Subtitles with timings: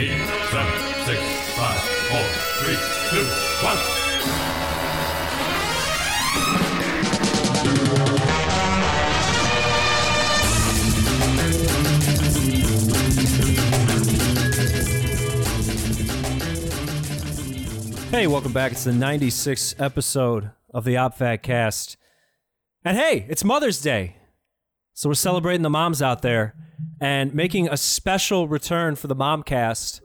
[0.00, 0.08] eight,
[0.50, 0.72] seven,
[1.04, 1.20] six,
[1.58, 2.24] five, four,
[2.62, 2.78] three,
[3.10, 3.26] two,
[3.62, 3.76] one.
[18.10, 18.72] Hey, welcome back.
[18.72, 21.98] It's the 96th episode of the OpFat Cast.
[22.86, 24.16] And hey, it's Mother's Day.
[24.94, 26.54] So we're celebrating the moms out there
[27.00, 30.00] and making a special return for the Momcast.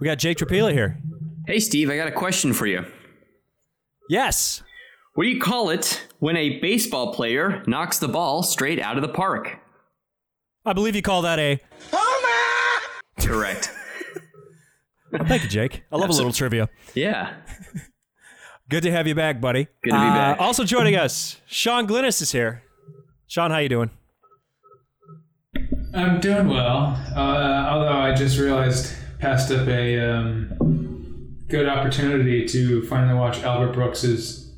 [0.00, 0.98] We got Jake Trapila here.
[1.46, 2.84] Hey, Steve, I got a question for you.
[4.08, 4.62] Yes.
[5.14, 9.02] What do you call it when a baseball player knocks the ball straight out of
[9.02, 9.58] the park?
[10.66, 11.60] I believe you call that a.
[11.92, 13.26] homer.
[13.28, 13.70] Correct.
[15.12, 15.84] Oh, thank you, Jake.
[15.92, 16.68] I love a little trivia.
[16.94, 17.34] yeah.
[18.70, 19.64] Good to have you back, buddy.
[19.82, 20.40] Good to be Uh, back.
[20.40, 22.62] Also joining us, Sean Glynis is here.
[23.26, 23.90] Sean, how you doing?
[25.94, 27.18] I'm doing well, uh,
[27.70, 34.52] although I just realized passed up a um, good opportunity to finally watch Albert Brooks's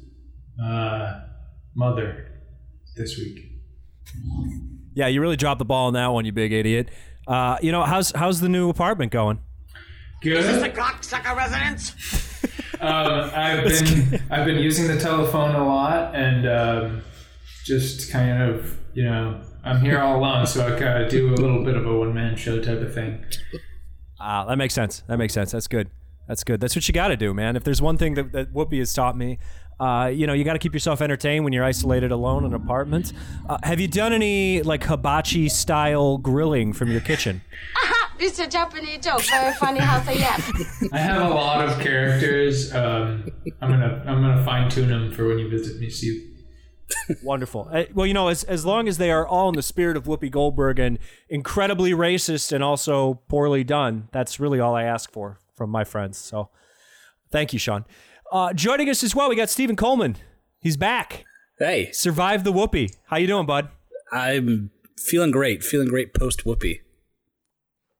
[0.62, 1.20] uh,
[1.74, 2.26] Mother
[2.96, 3.38] this week.
[4.94, 6.90] Yeah, you really dropped the ball on that one, you big idiot.
[7.26, 9.40] Uh, you know how's how's the new apartment going?
[10.22, 10.38] Good.
[10.38, 11.94] Is this the cocksucker residence?
[12.78, 17.02] Um, I've been I've been using the telephone a lot and um,
[17.64, 21.36] just kind of you know I'm here all alone, so I kind of do a
[21.36, 23.24] little bit of a one man show type of thing.
[24.20, 25.02] Ah, that makes sense.
[25.08, 25.52] That makes sense.
[25.52, 25.90] That's good.
[26.28, 26.60] That's good.
[26.60, 27.56] That's what you got to do, man.
[27.56, 29.38] If there's one thing that, that Whoopi has taught me,
[29.78, 32.62] uh, you know, you got to keep yourself entertained when you're isolated alone in an
[32.62, 33.12] apartment.
[33.48, 37.42] Uh, have you done any like hibachi style grilling from your kitchen?
[38.18, 39.22] It's a Japanese joke.
[39.24, 40.50] Very funny how say yes.
[40.90, 42.74] I have a lot of characters.
[42.74, 46.35] Um, I'm gonna I'm gonna fine tune them for when you visit me, Steve.
[47.22, 47.68] Wonderful.
[47.72, 50.04] Uh, well, you know, as as long as they are all in the spirit of
[50.04, 55.38] Whoopi Goldberg and incredibly racist and also poorly done, that's really all I ask for
[55.54, 56.18] from my friends.
[56.18, 56.50] So,
[57.30, 57.84] thank you, Sean.
[58.30, 60.16] Uh, joining us as well, we got Stephen Coleman.
[60.60, 61.24] He's back.
[61.58, 62.94] Hey, Survived the Whoopi.
[63.06, 63.68] How you doing, bud?
[64.12, 65.64] I'm feeling great.
[65.64, 66.80] Feeling great post Whoopi.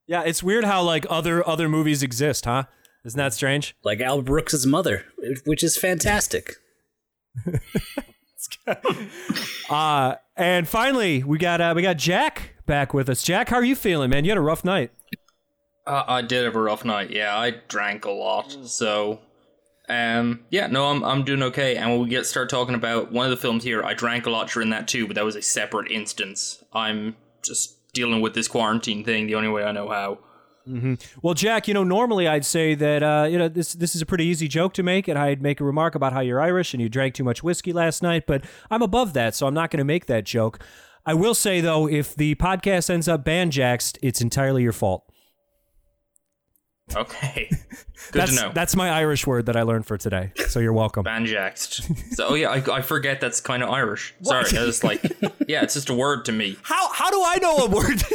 [0.07, 2.65] Yeah, it's weird how like other other movies exist, huh?
[3.05, 3.77] Isn't that strange?
[3.85, 5.05] Like Al Brooks's mother,
[5.45, 6.55] which is fantastic.
[9.69, 13.23] Uh, and finally, we got uh, we got Jack back with us.
[13.25, 14.25] Jack, how are you feeling, man?
[14.25, 14.93] You had a rough night.
[15.85, 17.11] Uh, I did have a rough night.
[17.11, 18.57] Yeah, I drank a lot.
[18.65, 19.21] So,
[19.89, 21.77] um, yeah, no, I'm I'm doing okay.
[21.77, 24.31] And when we get start talking about one of the films here, I drank a
[24.31, 26.63] lot during that too, but that was a separate instance.
[26.73, 30.19] I'm just dealing with this quarantine thing the only way I know how.
[31.23, 34.07] Well, Jack, you know, normally I'd say that uh, you know this this is a
[34.07, 36.83] pretty easy joke to make, and I'd make a remark about how you're Irish and
[36.83, 38.27] you drank too much whiskey last night.
[38.27, 40.59] But I'm above that, so I'm not going to make that joke.
[41.05, 45.05] I will say though, if the podcast ends up banjaxed, it's entirely your fault.
[46.95, 47.59] Okay, good
[48.13, 48.53] That's to know.
[48.55, 50.33] that's my Irish word that I learned for today.
[50.49, 51.05] So you're welcome.
[51.05, 52.15] Banjaxed.
[52.15, 54.15] so, oh yeah, I, I forget that's kind of Irish.
[54.23, 55.03] Sorry, I was like,
[55.49, 56.57] yeah, it's just a word to me.
[56.63, 58.03] How how do I know a word?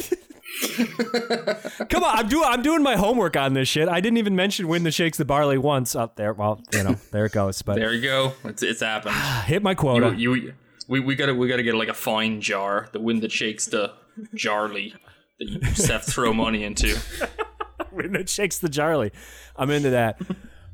[1.90, 3.88] Come on, I'm doing I'm doing my homework on this shit.
[3.88, 6.34] I didn't even mention when the shakes the barley once up there.
[6.34, 7.62] Well, you know, there it goes.
[7.62, 8.34] But There you go.
[8.44, 9.16] It's it's happened.
[9.46, 10.16] hit my quota.
[10.16, 10.54] you, you
[10.88, 13.94] we, we gotta we gotta get like a fine jar, the wind that shakes the
[14.36, 14.94] jarly
[15.40, 16.98] that you just have to throw money into.
[17.92, 19.12] when it shakes the Charlie.
[19.56, 20.20] I'm into that.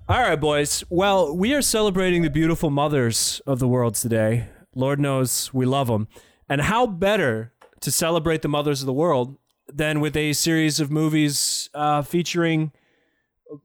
[0.09, 0.83] All right, boys.
[0.89, 4.47] Well, we are celebrating the beautiful mothers of the world today.
[4.73, 6.07] Lord knows we love them.
[6.47, 9.38] And how better to celebrate the mothers of the world
[9.72, 12.72] than with a series of movies uh, featuring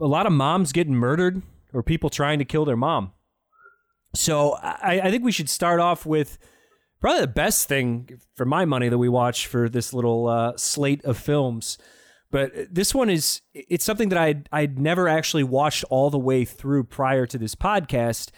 [0.00, 1.42] a lot of moms getting murdered
[1.72, 3.12] or people trying to kill their mom.
[4.14, 6.38] So I, I think we should start off with
[7.00, 11.04] probably the best thing for my money that we watched for this little uh, slate
[11.04, 11.78] of films.
[12.30, 16.46] But this one is it's something that I'd I'd never actually watched all the way
[16.46, 18.30] through prior to this podcast,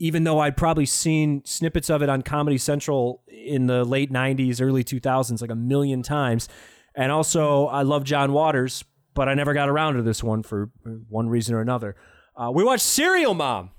[0.00, 4.60] even though I'd probably seen snippets of it on Comedy Central in the late '90s,
[4.60, 6.48] early 2000s, like a million times.
[6.96, 8.82] And also, I love John Waters,
[9.14, 10.70] but I never got around to this one for
[11.08, 11.94] one reason or another.
[12.36, 13.70] Uh, we watched Serial Mom.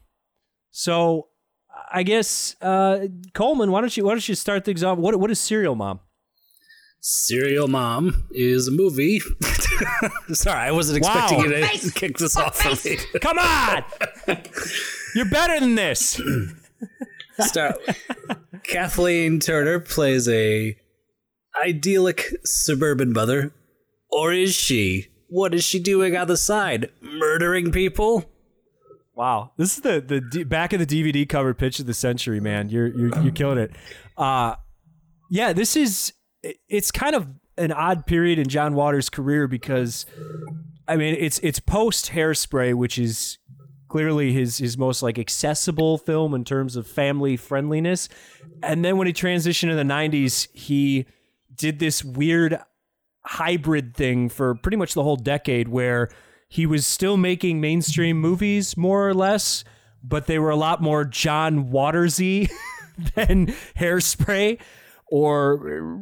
[0.71, 1.27] So
[1.91, 4.97] I guess uh, Coleman, why don't you why don't you start things off?
[4.99, 5.99] What what is Serial Mom?
[6.99, 9.19] Serial Mom is a movie.
[10.33, 11.13] Sorry, I wasn't Wow.
[11.25, 11.49] expecting you
[11.89, 12.97] to kick this off for me.
[13.21, 13.83] Come on,
[15.15, 16.19] you're better than this.
[17.39, 17.75] Start.
[18.63, 20.75] Kathleen Turner plays a
[21.63, 23.53] idyllic suburban mother,
[24.09, 25.07] or is she?
[25.29, 26.89] What is she doing on the side?
[27.01, 28.29] Murdering people?
[29.15, 32.39] Wow, this is the the D- back of the DVD cover pitch of the century,
[32.39, 32.69] man.
[32.69, 33.71] You're you're you're killing it.
[34.15, 34.55] Uh,
[35.29, 36.13] yeah, this is
[36.69, 37.27] it's kind of
[37.57, 40.05] an odd period in John Waters' career because
[40.87, 43.39] I mean it's it's post Hairspray, which is
[43.89, 48.09] clearly his his most like accessible film in terms of family friendliness.
[48.61, 51.05] And then when he transitioned in the 90s, he
[51.57, 52.59] did this weird
[53.25, 56.09] hybrid thing for pretty much the whole decade where
[56.47, 59.63] he was still making mainstream movies more or less,
[60.01, 62.49] but they were a lot more John Watersy
[63.15, 64.59] than Hairspray
[65.09, 65.57] or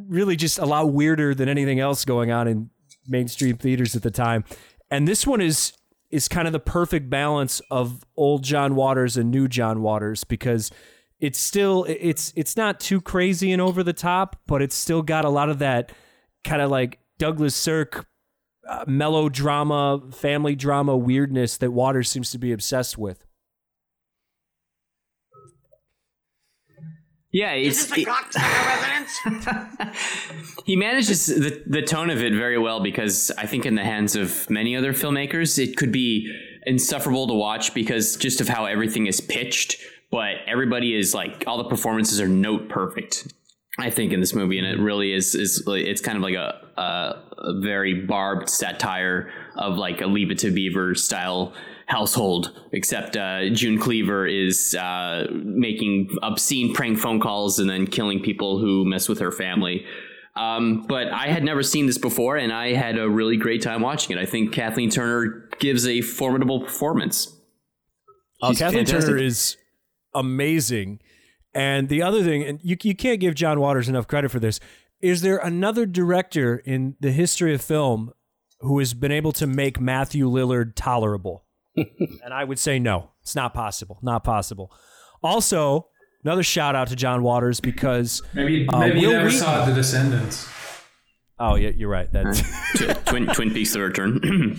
[0.08, 2.70] really just a lot weirder than anything else going on in
[3.08, 4.44] mainstream theaters at the time.
[4.90, 5.72] And this one is
[6.08, 10.70] is kind of the perfect balance of old John Waters and new John Waters because
[11.20, 15.24] it's still it's it's not too crazy and over the top, but it's still got
[15.24, 15.92] a lot of that
[16.44, 18.06] kind of like Douglas Sirk
[18.68, 23.24] uh, melodrama, family drama weirdness that Waters seems to be obsessed with.
[27.32, 28.08] Yeah, it's it-
[30.64, 34.16] he manages the the tone of it very well because I think in the hands
[34.16, 36.32] of many other filmmakers, it could be
[36.66, 39.76] insufferable to watch because just of how everything is pitched.
[40.16, 43.34] But everybody is like all the performances are note perfect.
[43.78, 46.58] I think in this movie, and it really is is it's kind of like a
[46.80, 51.52] a, a very barbed satire of like a Leave It to Beaver style
[51.84, 58.22] household, except uh, June Cleaver is uh, making obscene prank phone calls and then killing
[58.22, 59.84] people who mess with her family.
[60.34, 63.82] Um, but I had never seen this before, and I had a really great time
[63.82, 64.18] watching it.
[64.18, 67.36] I think Kathleen Turner gives a formidable performance.
[68.40, 69.10] Oh, Kathleen fantastic.
[69.10, 69.58] Turner is
[70.18, 71.00] amazing.
[71.54, 74.60] And the other thing, and you, you can't give John Waters enough credit for this,
[75.00, 78.12] is there another director in the history of film
[78.60, 81.44] who has been able to make Matthew Lillard tolerable?
[81.76, 83.98] and I would say no, it's not possible.
[84.02, 84.70] Not possible.
[85.22, 85.88] Also,
[86.24, 89.64] another shout out to John Waters because Maybe Uh, maybe you Will never Wheaton- saw
[89.66, 90.48] The Descendants.
[91.38, 92.10] oh yeah, you're right.
[92.12, 92.42] That's
[93.06, 94.20] Twin Twin Peaks: The Return.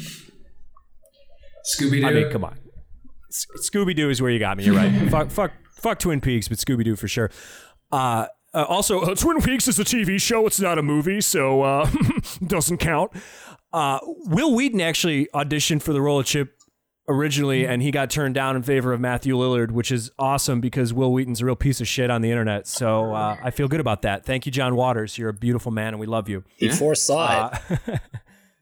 [1.75, 2.07] Scooby Doo.
[2.07, 2.57] I mean, come on.
[3.31, 4.63] Scooby Doo is where you got me.
[4.63, 4.91] You're right.
[5.11, 7.29] fuck, fuck, fuck Twin Peaks, but Scooby Doo for sure.
[7.91, 10.47] Uh, uh, also, uh, Twin Peaks is a TV show.
[10.47, 11.89] It's not a movie, so uh,
[12.47, 13.11] doesn't count.
[13.73, 16.57] Uh, Wil Wheaton actually auditioned for the role of Chip
[17.09, 20.93] originally, and he got turned down in favor of Matthew Lillard, which is awesome because
[20.93, 22.67] Wil Wheaton's a real piece of shit on the internet.
[22.67, 24.25] So uh, I feel good about that.
[24.25, 25.17] Thank you, John Waters.
[25.17, 26.43] You're a beautiful man, and we love you.
[26.55, 27.79] He foresaw it.
[27.87, 27.97] Uh,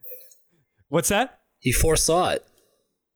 [0.90, 1.40] what's that?
[1.60, 2.46] He foresaw it.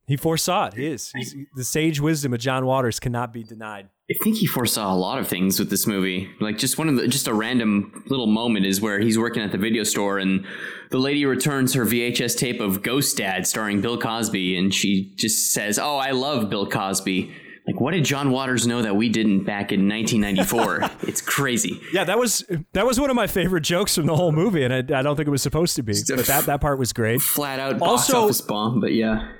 [0.10, 0.74] He foresaw it.
[0.74, 1.12] He is.
[1.16, 3.90] He's, the sage wisdom of John Waters cannot be denied.
[4.10, 6.28] I think he foresaw a lot of things with this movie.
[6.42, 9.52] Like just one of the just a random little moment is where he's working at
[9.52, 10.48] the video store and
[10.90, 15.54] the lady returns her VHS tape of Ghost Dad starring Bill Cosby and she just
[15.54, 17.32] says, "Oh, I love Bill Cosby."
[17.68, 20.90] Like what did John Waters know that we didn't back in 1994?
[21.08, 21.80] it's crazy.
[21.94, 24.74] Yeah, that was that was one of my favorite jokes from the whole movie, and
[24.74, 27.22] I, I don't think it was supposed to be, but that that part was great.
[27.22, 29.34] Flat out box Also- office bomb, but yeah.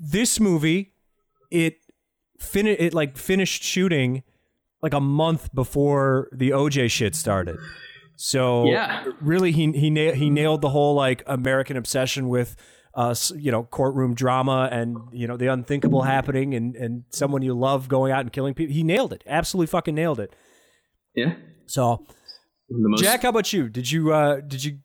[0.00, 0.94] This movie,
[1.50, 1.76] it
[2.38, 4.22] fin it like finished shooting
[4.82, 7.58] like a month before the OJ shit started.
[8.16, 9.04] So Yeah.
[9.20, 12.56] really, he he na- he nailed the whole like American obsession with.
[12.94, 17.54] Uh, you know, courtroom drama and you know the unthinkable happening, and and someone you
[17.54, 18.74] love going out and killing people.
[18.74, 20.34] He nailed it, absolutely fucking nailed it.
[21.14, 21.34] Yeah.
[21.66, 22.04] So
[22.70, 23.68] most Jack, how about you?
[23.68, 24.78] Did you uh did you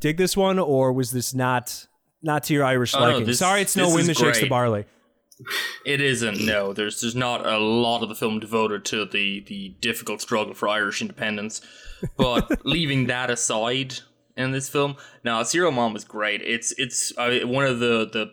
[0.00, 1.87] dig this one or was this not
[2.22, 3.24] not to your Irish Oh, liking?
[3.26, 4.84] this- Sorry, it's no wind that shakes the barley.
[5.86, 6.44] It isn't.
[6.44, 10.52] No, there's there's not a lot of the film devoted to the the difficult struggle
[10.54, 11.60] for Irish independence.
[12.16, 13.94] But leaving that aside,
[14.36, 16.42] in this film, now Serial Mom was great.
[16.42, 18.32] It's it's uh, one of the the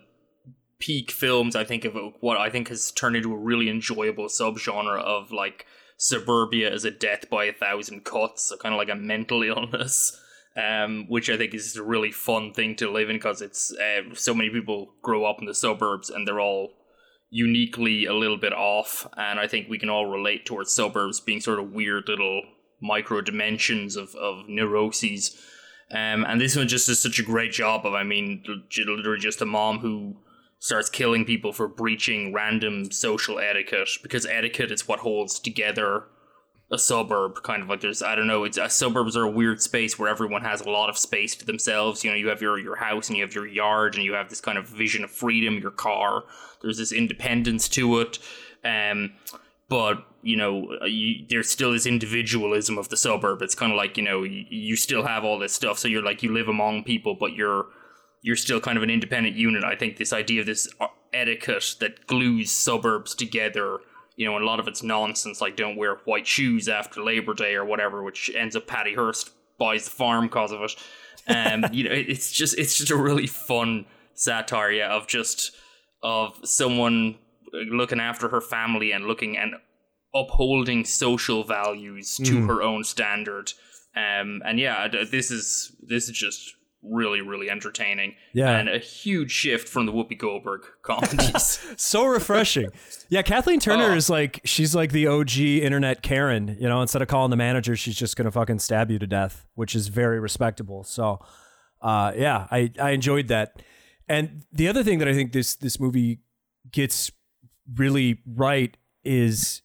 [0.80, 4.98] peak films I think of what I think has turned into a really enjoyable subgenre
[5.00, 5.64] of like
[5.96, 10.20] suburbia as a death by a thousand cuts, so kind of like a mental illness.
[10.56, 14.14] Um, which I think is a really fun thing to live in because it's uh,
[14.14, 16.72] so many people grow up in the suburbs and they're all
[17.28, 21.40] uniquely a little bit off, and I think we can all relate towards suburbs being
[21.40, 22.42] sort of weird little
[22.80, 25.38] micro dimensions of, of neuroses.
[25.90, 28.42] Um, and this one just does such a great job of, I mean,
[28.76, 30.16] literally just a mom who
[30.58, 36.04] starts killing people for breaching random social etiquette because etiquette is what holds together
[36.70, 39.62] a suburb kind of like there's i don't know it's uh, suburbs are a weird
[39.62, 42.02] space where everyone has a lot of space to themselves.
[42.04, 44.28] You know you have your your house and you have your yard and you have
[44.28, 46.24] this kind of vision of freedom your car.
[46.62, 48.18] There's this independence to it.
[48.64, 49.12] Um
[49.68, 53.42] but you know uh, you, there's still this individualism of the suburb.
[53.42, 55.78] It's kind of like you know you, you still have all this stuff.
[55.78, 57.66] So you're like you live among people but you're
[58.22, 59.62] you're still kind of an independent unit.
[59.62, 63.78] I think this idea of this uh, etiquette that glues suburbs together,
[64.16, 67.34] you know, and a lot of it's nonsense, like don't wear white shoes after Labor
[67.34, 70.74] Day or whatever, which ends up Patty Hearst buys the farm because of it.
[71.28, 75.52] Um, you know, it, it's just it's just a really fun satire, yeah, of just
[76.02, 77.16] of someone
[77.52, 79.54] looking after her family and looking and
[80.14, 82.46] upholding social values to Mm.
[82.46, 83.52] her own standard.
[83.94, 86.54] Um, and yeah, this is this is just
[86.90, 88.14] really really entertaining.
[88.32, 88.50] Yeah.
[88.58, 91.58] and a huge shift from the Whoopi Goldberg comedies.
[91.76, 92.70] so refreshing.
[93.08, 93.96] Yeah, Kathleen Turner Oh.
[93.96, 96.56] is like she's like the OG internet Karen.
[96.60, 99.46] You know, instead of calling the manager, she's just gonna fucking stab you to death,
[99.54, 100.84] which is very respectable.
[100.84, 101.20] So,
[101.82, 103.62] uh, yeah, I I enjoyed that.
[104.08, 106.20] And the other thing that I think this this movie
[106.70, 107.10] gets
[107.74, 109.62] really right is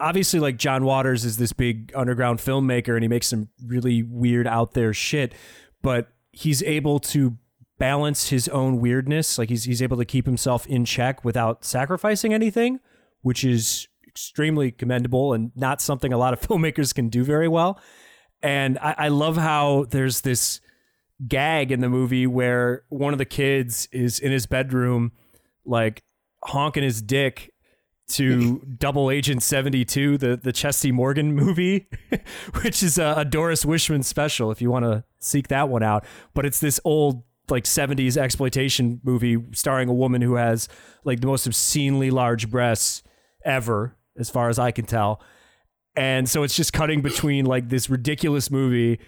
[0.00, 4.46] obviously like John Waters is this big underground filmmaker and he makes some really weird
[4.46, 5.32] out there shit,
[5.82, 7.36] but he's able to
[7.78, 9.38] balance his own weirdness.
[9.38, 12.80] Like he's he's able to keep himself in check without sacrificing anything,
[13.22, 17.80] which is extremely commendable and not something a lot of filmmakers can do very well.
[18.42, 20.60] And I, I love how there's this
[21.26, 25.12] gag in the movie where one of the kids is in his bedroom,
[25.64, 26.02] like
[26.44, 27.52] honking his dick
[28.08, 31.88] to Double Agent 72, the, the Chesty Morgan movie,
[32.62, 36.04] which is a, a Doris Wishman special if you want to seek that one out.
[36.34, 40.68] But it's this old like 70s exploitation movie starring a woman who has
[41.04, 43.02] like the most obscenely large breasts
[43.44, 45.22] ever, as far as I can tell.
[45.96, 49.00] And so it's just cutting between like this ridiculous movie,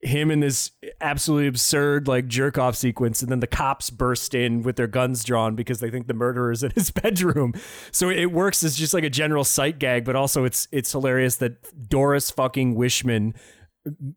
[0.00, 4.62] him in this absolutely absurd like jerk off sequence, and then the cops burst in
[4.62, 7.52] with their guns drawn because they think the murderer is in his bedroom.
[7.90, 11.36] So it works as just like a general sight gag, but also it's it's hilarious
[11.36, 13.34] that Doris fucking Wishman,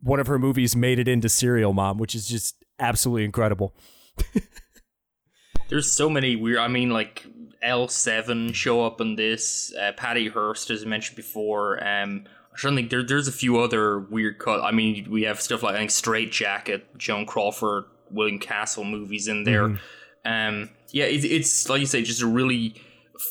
[0.01, 3.75] one of her movies, made it into Serial Mom, which is just absolutely incredible.
[5.69, 6.59] There's so many weird.
[6.59, 7.25] I mean, like
[7.63, 9.73] L7 show up in this.
[9.79, 11.83] Uh, Patty Hearst, as I mentioned before.
[11.85, 14.61] Um, I don't think there, there's a few other weird cut.
[14.61, 19.43] I mean, we have stuff like I think Strait-Jacket, Joan Crawford, William Castle movies in
[19.43, 19.79] there.
[20.25, 22.75] Um, yeah, it, it's like you say, just a really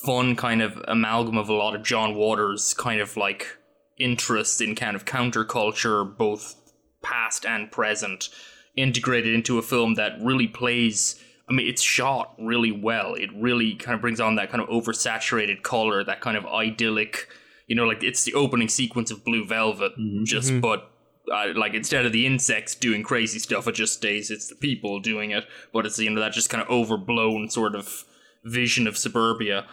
[0.03, 3.59] fun kind of amalgam of a lot of John Waters kind of like
[3.99, 6.57] interests in kind of counterculture, both
[7.03, 8.31] past and present,
[8.77, 11.23] integrated into a film that really plays.
[11.49, 13.15] I mean, it's shot really well.
[13.15, 17.29] It really kind of brings on that kind of oversaturated color, that kind of idyllic,
[17.71, 19.93] you know, like it's the opening sequence of Blue Velvet,
[20.25, 20.91] just but
[21.33, 24.99] uh, like instead of the insects doing crazy stuff, it just stays it's the people
[24.99, 25.45] doing it.
[25.73, 28.05] But it's you know that just kind of overblown sort of
[28.45, 29.67] vision of suburbia.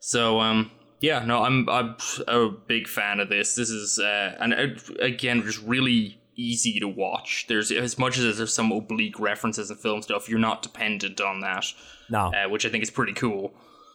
[0.00, 1.94] So um, yeah, no, I'm I'm
[2.26, 3.54] a big fan of this.
[3.54, 7.46] This is uh, and uh, again, just really easy to watch.
[7.48, 11.38] There's as much as there's some oblique references and film stuff, you're not dependent on
[11.42, 11.66] that,
[12.10, 12.32] No.
[12.34, 13.54] uh, which I think is pretty cool.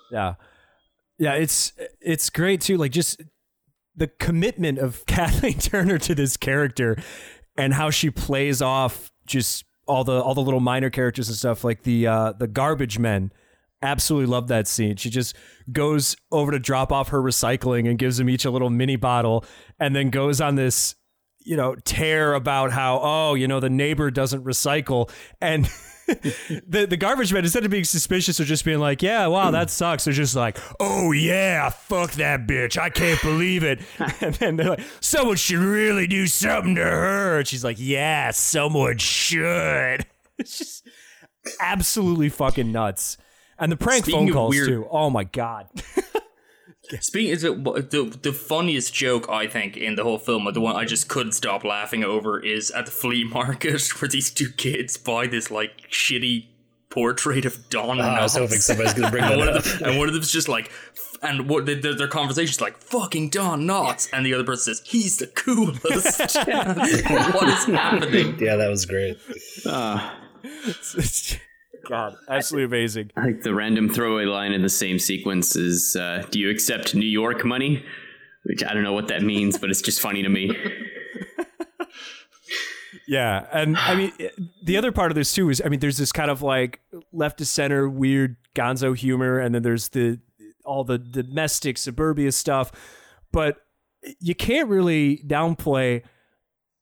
[0.09, 0.35] Yeah.
[1.17, 2.77] Yeah, it's it's great too.
[2.77, 3.21] Like just
[3.99, 6.97] the commitment of Kathleen Turner to this character
[7.57, 11.63] and how she plays off just all the all the little minor characters and stuff
[11.63, 13.31] like the uh the garbage men.
[13.81, 14.97] Absolutely love that scene.
[14.97, 15.35] She just
[15.71, 19.45] goes over to drop off her recycling and gives them each a little mini bottle
[19.79, 20.95] and then goes on this
[21.39, 25.09] you know tear about how oh you know the neighbor doesn't recycle.
[25.41, 25.69] And
[26.67, 29.69] the the garbage man instead of being suspicious or just being like yeah wow that
[29.69, 32.77] sucks they're just like oh yeah fuck that bitch.
[32.77, 33.79] I can't believe it.
[34.21, 37.37] And then they're like someone should really do something to her.
[37.39, 40.05] And she's like yeah someone should.
[40.37, 40.87] It's just
[41.59, 43.17] absolutely fucking nuts.
[43.57, 44.87] And the prank Speaking phone calls weird- too.
[44.89, 45.67] Oh my god
[47.01, 50.75] Speaking is it the the funniest joke I think in the whole film, the one
[50.75, 54.97] I just couldn't stop laughing over, is at the flea market where these two kids
[54.97, 56.45] buy this like shitty
[56.89, 57.99] portrait of Don.
[57.99, 58.39] Oh, ah, I was Knotts.
[58.39, 59.55] hoping somebody's gonna bring and that one up.
[59.57, 60.71] of them, and one of them's just like,
[61.21, 65.17] and what their, their conversation's like, "Fucking Don Knotts," and the other person says, "He's
[65.17, 65.83] the coolest."
[66.47, 68.39] what is happening?
[68.39, 69.17] Yeah, that was great.
[69.67, 70.15] Ah.
[71.89, 76.25] God absolutely amazing I think the random throwaway line in the same sequence is, uh,
[76.31, 77.83] "Do you accept New York money?"
[78.45, 80.55] Which I don't know what that means, but it's just funny to me.
[83.07, 84.13] Yeah, and I mean
[84.63, 86.79] the other part of this too is I mean there's this kind of like
[87.11, 90.19] left to center weird gonzo humor and then there's the
[90.63, 92.71] all the domestic suburbia stuff,
[93.31, 93.57] but
[94.19, 96.03] you can't really downplay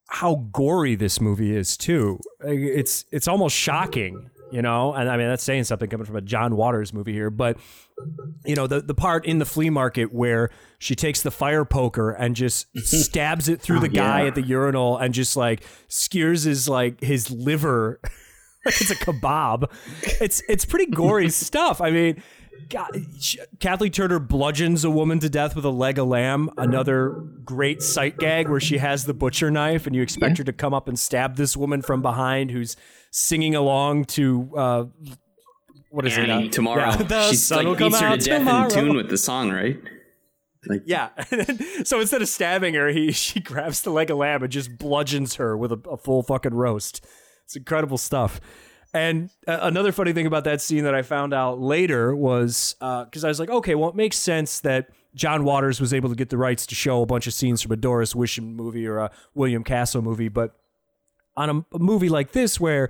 [0.09, 2.19] how gory this movie is too.
[2.41, 4.93] It's it's almost shocking, you know.
[4.93, 7.57] And I mean that's saying something coming from a John Waters movie here, but
[8.45, 10.49] you know the the part in the flea market where
[10.79, 14.27] she takes the fire poker and just stabs it through the guy yeah.
[14.27, 17.99] at the urinal and just like skewers his like his liver
[18.67, 19.69] like it's a kebab.
[20.21, 21.81] It's it's pretty gory stuff.
[21.81, 22.21] I mean,
[22.69, 22.91] God,
[23.59, 26.49] Kathleen Turner bludgeons a woman to death with a leg of lamb.
[26.57, 27.09] Another
[27.43, 30.73] great sight gag where she has the butcher knife and you expect her to come
[30.73, 32.75] up and stab this woman from behind who's
[33.11, 34.85] singing along to uh,
[35.89, 36.29] what is it?
[36.29, 36.81] Uh, tomorrow.
[36.81, 38.63] Yeah, the She's sun will come her to out death tomorrow.
[38.65, 39.79] in tune with the song, right?
[40.67, 41.09] Like, yeah.
[41.83, 45.35] so instead of stabbing her, he she grabs the leg of lamb and just bludgeons
[45.35, 47.05] her with a, a full fucking roast.
[47.45, 48.41] It's incredible stuff.
[48.93, 53.23] And uh, another funny thing about that scene that I found out later was because
[53.23, 56.29] I was like, okay, well, it makes sense that John Waters was able to get
[56.29, 59.11] the rights to show a bunch of scenes from a Doris Wishman movie or a
[59.33, 60.55] William Castle movie, but
[61.35, 62.89] on a, a movie like this where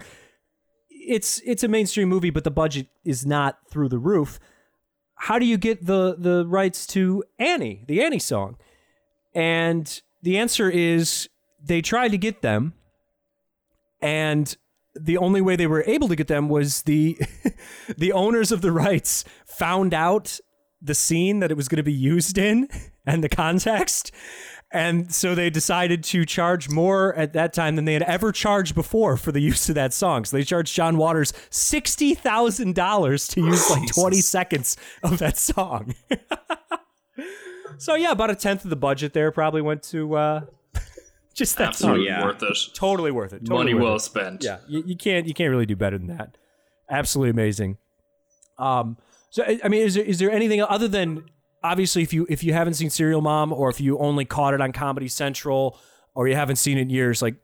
[0.89, 4.39] it's it's a mainstream movie, but the budget is not through the roof
[5.17, 8.55] how do you get the the rights to Annie, the Annie song?
[9.33, 11.27] And the answer is
[11.61, 12.73] they tried to get them,
[14.01, 14.55] and
[14.99, 17.19] the only way they were able to get them was the
[17.97, 20.39] the owners of the rights found out
[20.81, 22.67] the scene that it was going to be used in
[23.05, 24.11] and the context.
[24.69, 28.75] And so they decided to charge more at that time than they had ever charged
[28.75, 30.25] before for the use of that song.
[30.25, 35.37] So they charged John Waters sixty thousand dollars to use like twenty seconds of that
[35.37, 35.95] song.
[37.77, 40.41] so yeah, about a tenth of the budget there probably went to uh,
[41.37, 41.91] just that song.
[41.91, 42.25] Absolutely yeah.
[42.25, 42.57] worth it.
[42.73, 43.45] Totally worth it.
[43.45, 43.99] Totally Money worth well it.
[43.99, 44.43] spent.
[44.43, 46.37] Yeah, you, you can't you can't really do better than that.
[46.89, 47.77] Absolutely amazing.
[48.57, 48.97] Um,
[49.29, 51.25] so I I mean, is there is there anything other than
[51.63, 54.61] obviously if you if you haven't seen Serial Mom or if you only caught it
[54.61, 55.79] on Comedy Central
[56.15, 57.35] or you haven't seen it in years, like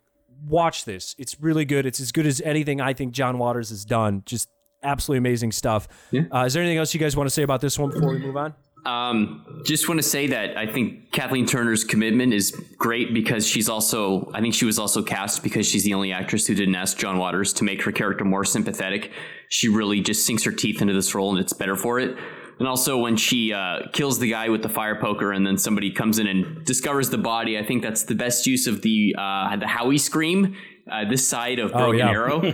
[0.48, 1.16] watch this.
[1.20, 1.86] It's really good.
[1.86, 4.24] It's as good as anything I think John Waters has done.
[4.26, 4.50] Just
[4.82, 5.88] absolutely amazing stuff.
[6.14, 8.20] Uh, is there anything else you guys want to say about this one before we
[8.20, 8.54] move on?
[8.86, 13.70] Um, just want to say that I think Kathleen Turner's commitment is great because she's
[13.70, 16.98] also, I think she was also cast because she's the only actress who didn't ask
[16.98, 19.12] John Waters to make her character more sympathetic.
[19.48, 22.18] She really just sinks her teeth into this role and it's better for it.
[22.60, 25.90] And also when she uh, kills the guy with the fire poker and then somebody
[25.90, 29.56] comes in and discovers the body, I think that's the best use of the uh,
[29.56, 30.56] the Howie scream.
[30.92, 32.12] Uh, this side of Broken yeah.
[32.12, 32.42] Arrow.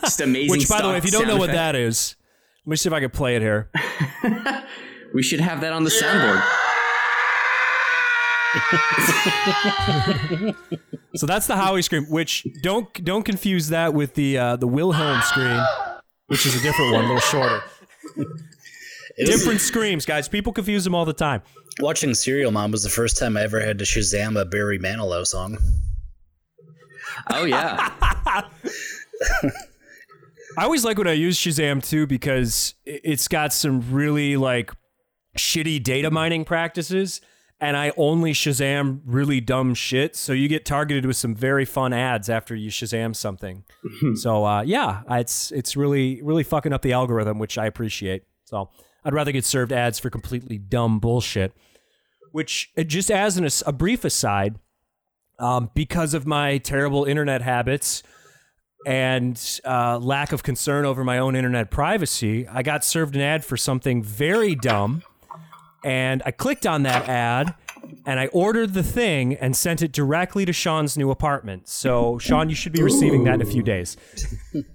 [0.00, 0.50] just amazing.
[0.50, 2.16] Which, by the way, if you don't know what that is,
[2.64, 3.70] let me see if I can play it here.
[5.14, 6.42] we should have that on the soundboard.
[11.16, 12.04] So that's the Howie scream.
[12.10, 15.62] Which don't don't confuse that with the uh, the Wilhelm scream,
[16.26, 17.62] which is a different one, a little shorter.
[19.16, 20.28] Different screams, guys.
[20.28, 21.42] People confuse them all the time.
[21.80, 25.26] Watching Serial Mom was the first time I ever had to Shazam a Barry Manilow
[25.26, 25.56] song.
[27.30, 27.92] Oh yeah.
[30.58, 34.70] I always like when I use Shazam too because it's got some really like
[35.36, 37.20] shitty data mining practices,
[37.60, 40.16] and I only Shazam really dumb shit.
[40.16, 43.64] So you get targeted with some very fun ads after you Shazam something.
[44.14, 48.24] so uh, yeah, it's it's really really fucking up the algorithm, which I appreciate.
[48.44, 48.70] So
[49.04, 51.52] I'd rather get served ads for completely dumb bullshit.
[52.32, 54.58] Which uh, just as an, a brief aside,
[55.38, 58.02] um, because of my terrible internet habits
[58.86, 63.44] and uh, lack of concern over my own internet privacy, I got served an ad
[63.44, 65.02] for something very dumb.
[65.86, 67.54] And I clicked on that ad
[68.04, 71.68] and I ordered the thing and sent it directly to Sean's new apartment.
[71.68, 73.96] So, Sean, you should be receiving that in a few days.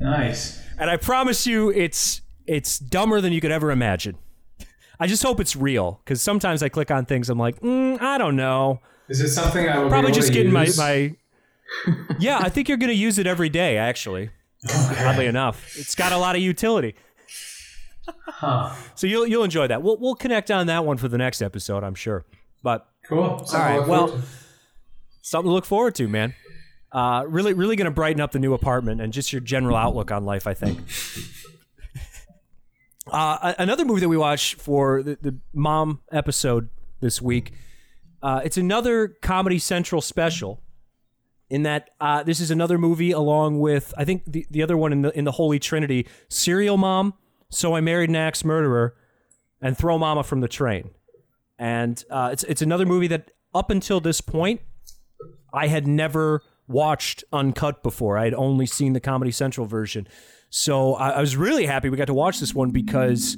[0.00, 0.62] Nice.
[0.78, 4.16] And I promise you, it's it's dumber than you could ever imagine.
[5.00, 8.16] I just hope it's real because sometimes I click on things, I'm like, mm, I
[8.16, 8.80] don't know.
[9.08, 10.78] Is it something I will Probably just getting my, use?
[10.78, 11.14] my.
[12.18, 14.30] Yeah, I think you're going to use it every day, actually.
[14.70, 16.94] Oddly enough, it's got a lot of utility.
[18.26, 18.74] Huh.
[18.94, 19.82] So you'll you'll enjoy that.
[19.82, 22.24] We'll we'll connect on that one for the next episode, I'm sure.
[22.62, 23.44] But Cool.
[23.46, 24.22] Something All right, to well- to.
[25.22, 26.34] something to look forward to, man.
[26.92, 30.10] Uh, really, really going to brighten up the new apartment and just your general outlook
[30.10, 30.46] on life.
[30.46, 30.78] I think.
[33.10, 36.68] Uh, another movie that we watched for the, the mom episode
[37.00, 37.52] this week.
[38.22, 40.60] Uh, it's another Comedy Central special.
[41.48, 44.92] In that, uh, this is another movie along with I think the, the other one
[44.92, 47.14] in the in the Holy Trinity, Serial Mom,
[47.50, 48.94] So I Married an Axe Murderer,
[49.60, 50.90] and Throw Mama from the Train.
[51.58, 54.60] And uh, it's it's another movie that up until this point
[55.52, 58.18] I had never watched uncut before.
[58.18, 60.06] I had only seen the Comedy Central version.
[60.50, 63.36] So I, I was really happy we got to watch this one because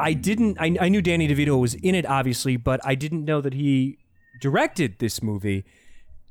[0.00, 0.58] I didn't.
[0.60, 3.98] I, I knew Danny DeVito was in it, obviously, but I didn't know that he
[4.40, 5.64] directed this movie.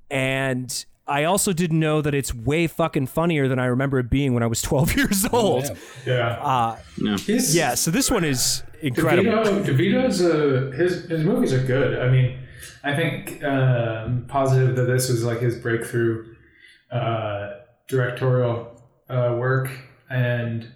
[0.09, 4.33] And I also didn't know that it's way fucking funnier than I remember it being
[4.33, 5.65] when I was 12 years old.
[6.05, 6.37] Yeah.
[6.41, 6.77] Uh,
[7.17, 9.31] He's, yeah, so this one is incredible.
[9.31, 11.99] DeVito, DeVito's uh, his his movies are good.
[11.99, 12.37] I mean,
[12.83, 16.33] I think um, positive that this was like his breakthrough
[16.91, 17.51] uh,
[17.87, 19.69] directorial uh, work,
[20.09, 20.67] and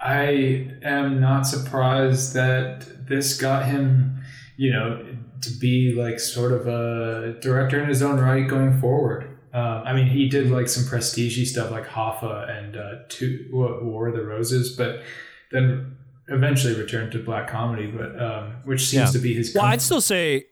[0.00, 4.22] I am not surprised that this got him,
[4.56, 5.04] you know,
[5.42, 9.36] to be like sort of a director in his own right going forward.
[9.54, 14.08] Uh, I mean, he did like some prestige stuff like Hoffa and uh, two, War
[14.08, 15.02] of the Roses, but
[15.50, 15.96] then
[16.28, 19.10] eventually returned to black comedy, but um, which seems Yeah.
[19.12, 19.54] to be his.
[19.54, 20.44] Well, com- I'd still say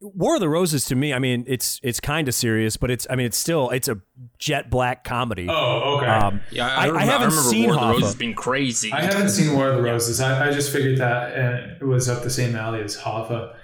[0.00, 1.12] War of the Roses to me.
[1.12, 4.00] I mean, it's it's kind of serious, but it's I mean, it's still it's a
[4.38, 5.46] jet black comedy.
[5.50, 6.06] Oh, okay.
[6.06, 7.92] Um, Yeah, I, I- I remember, haven't remember seen War of the Hoffa.
[8.00, 8.92] Roses being crazy.
[8.92, 10.20] I haven't seen War of the Roses.
[10.20, 13.56] I, I just figured that uh, it was up the same alley as Hoffa.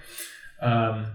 [0.61, 1.07] Um,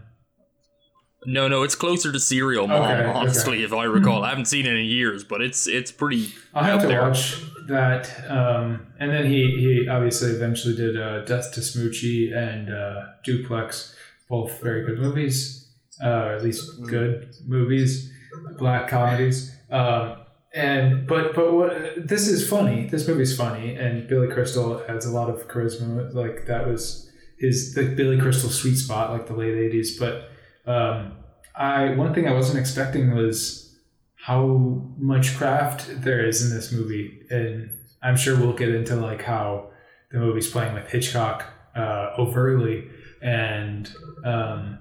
[1.26, 3.10] No, no, it's closer to Serial Mom, Okay, okay.
[3.20, 4.24] honestly, if I recall.
[4.24, 7.02] I haven't seen it in years, but it's it's pretty I'll have to there.
[7.02, 8.30] watch that.
[8.30, 13.96] Um, and then he, he obviously eventually did uh, Death to Smoochy and uh, Duplex,
[14.28, 15.70] both very good movies,
[16.04, 18.12] uh, or at least good movies,
[18.58, 19.56] black comedies.
[19.72, 20.18] Um,
[20.54, 21.72] and but but what
[22.08, 22.88] this is funny.
[22.88, 26.14] This movie's funny, and Billy Crystal has a lot of charisma.
[26.14, 27.10] Like that was
[27.44, 30.00] his the Billy Crystal sweet spot, like the late '80s.
[30.00, 30.30] But
[30.66, 31.14] um,
[31.56, 33.76] I one thing I wasn't expecting was
[34.16, 37.70] how much craft there is in this movie, and
[38.02, 39.72] I'm sure we'll get into like how
[40.12, 42.88] the movie's playing with Hitchcock uh, overtly,
[43.22, 44.80] and um,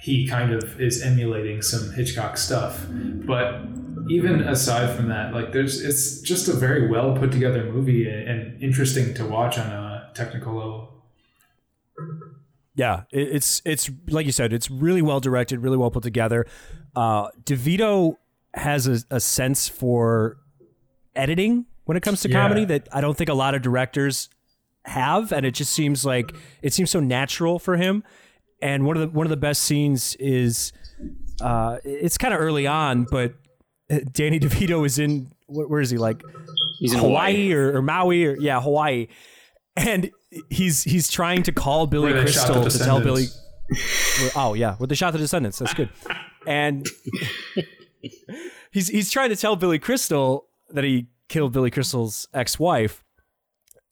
[0.00, 2.86] he kind of is emulating some Hitchcock stuff.
[2.88, 3.60] But
[4.08, 8.26] even aside from that, like there's it's just a very well put together movie and,
[8.26, 10.93] and interesting to watch on a technical level.
[12.76, 16.44] Yeah, it's it's like you said, it's really well directed, really well put together.
[16.96, 18.16] Uh, DeVito
[18.54, 20.38] has a, a sense for
[21.14, 22.40] editing when it comes to Yeah.
[22.42, 24.28] comedy that I don't think a lot of directors
[24.86, 28.02] have, and it just seems like it seems so natural for him.
[28.60, 30.72] And one of the one of the best scenes is
[31.40, 33.34] uh, it's kind of early on, but
[33.90, 36.22] uh, Danny DeVito is in wh- where is he like
[36.80, 37.52] He's in Hawaii, Hawaii.
[37.52, 39.06] Or, or Maui or yeah Hawaii,
[39.76, 40.10] and
[40.50, 43.26] he's he's trying to call Billy Where Crystal to tell Billy.
[44.36, 45.90] Oh yeah, with the shot the Descendants, that's good.
[46.46, 46.86] And
[48.70, 53.02] he's he's trying to tell Billy Crystal that he killed Billy Crystal's ex-wife,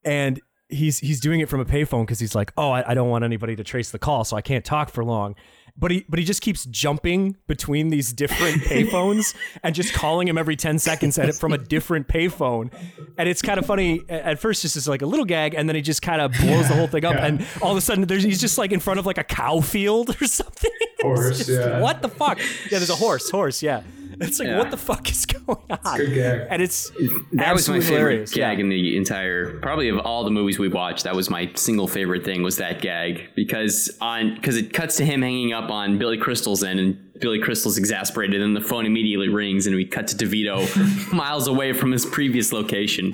[0.05, 3.09] and he's he's doing it from a payphone because he's like, oh, I, I don't
[3.09, 5.35] want anybody to trace the call, so I can't talk for long.
[5.77, 10.37] But he but he just keeps jumping between these different payphones and just calling him
[10.37, 12.71] every ten seconds at it from a different payphone,
[13.17, 14.03] and it's kind of funny.
[14.09, 16.69] At first, just as like a little gag, and then he just kind of blows
[16.69, 19.01] the whole thing up, and all of a sudden, there's he's just like in front
[19.01, 20.71] of like a cow field or something.
[21.01, 21.81] Horse, just, yeah.
[21.81, 22.39] What the fuck?
[22.39, 23.31] Yeah, there's a horse.
[23.31, 23.63] Horse.
[23.63, 23.83] Yeah.
[24.21, 24.59] It's like Yeah.
[24.59, 25.97] what the fuck is going on?
[25.99, 26.47] Good gag.
[26.51, 28.31] And it's That was my absolutely favorite hilarious.
[28.33, 28.65] gag Yeah.
[28.65, 31.05] in the entire, probably of all the movies we watched.
[31.05, 35.05] That was my single favorite thing was that gag because on because it cuts to
[35.05, 39.29] him hanging up on Billy Crystal's end and Billy Crystal's exasperated, and the phone immediately
[39.29, 43.13] rings, and we cut to DeVito miles away from his previous location,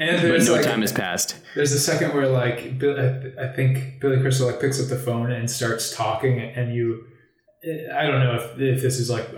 [0.00, 1.36] And but there's no like, time has passed.
[1.54, 4.96] There's a second where like Bill, I I think Billy Crystal like picks up the
[4.98, 7.04] phone and starts talking, and you,
[7.96, 9.32] I don't know if if this is like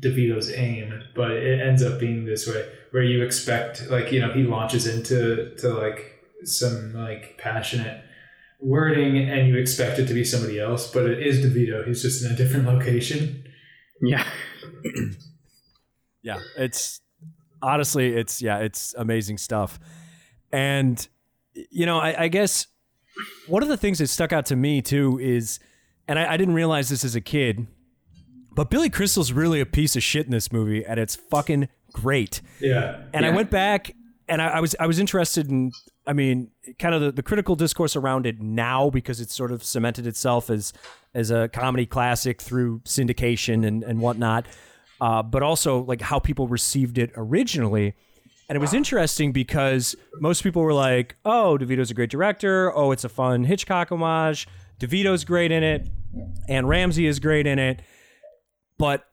[0.00, 4.32] DeVito's aim, but it ends up being this way where you expect like you know
[4.32, 8.04] he launches into to like some like passionate
[8.60, 11.86] wording, and you expect it to be somebody else, but it is DeVito.
[11.86, 13.44] He's just in a different location.
[14.00, 14.24] Yeah,
[16.22, 17.00] Yeah, it's
[17.60, 19.78] honestly, it's yeah, it's amazing stuff.
[20.52, 21.06] And
[21.54, 22.68] you know, I, I guess
[23.48, 25.58] one of the things that stuck out to me too is,
[26.08, 27.66] and I, I didn't realize this as a kid,
[28.54, 32.40] but Billy Crystal's really a piece of shit in this movie, and it's fucking great.
[32.60, 33.94] Yeah, And I went back
[34.28, 35.72] and I, I was I was interested in
[36.06, 39.62] I mean kind of the, the critical discourse around it now because it's sort of
[39.62, 40.72] cemented itself as
[41.14, 44.46] as a comedy classic through syndication and, and whatnot.
[45.00, 47.94] Uh, but also like how people received it originally.
[48.48, 52.74] And it was interesting because most people were like, oh, DeVito's a great director.
[52.74, 54.46] Oh, it's a fun Hitchcock homage.
[54.78, 55.88] DeVito's great in it.
[56.48, 57.82] And Ramsey is great in it.
[58.82, 59.04] But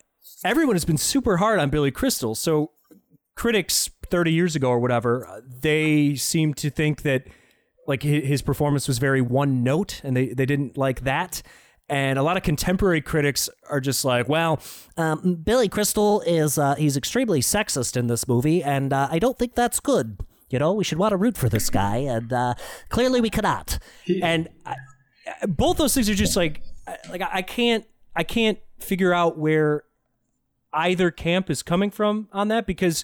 [0.43, 2.33] everyone has been super hard on Billy Crystal.
[2.33, 2.71] So
[3.35, 7.25] critics 30 years ago or whatever, uh, they seemed to think that
[7.87, 11.43] like his performance was very one note and they, they didn't like that.
[11.87, 14.59] And a lot of contemporary critics are just like, well,
[14.97, 19.37] um, Billy Crystal is uh, he's extremely sexist in this movie, and uh, I don't
[19.37, 20.17] think that's good.
[20.49, 22.53] You know, we should want to root for this guy, and uh,
[22.89, 23.77] clearly we cannot.
[24.23, 24.75] And I,
[25.41, 26.61] I- both those things are just like,
[27.09, 29.83] like I I can't, I can't figure out where
[30.73, 33.03] either camp is coming from on that because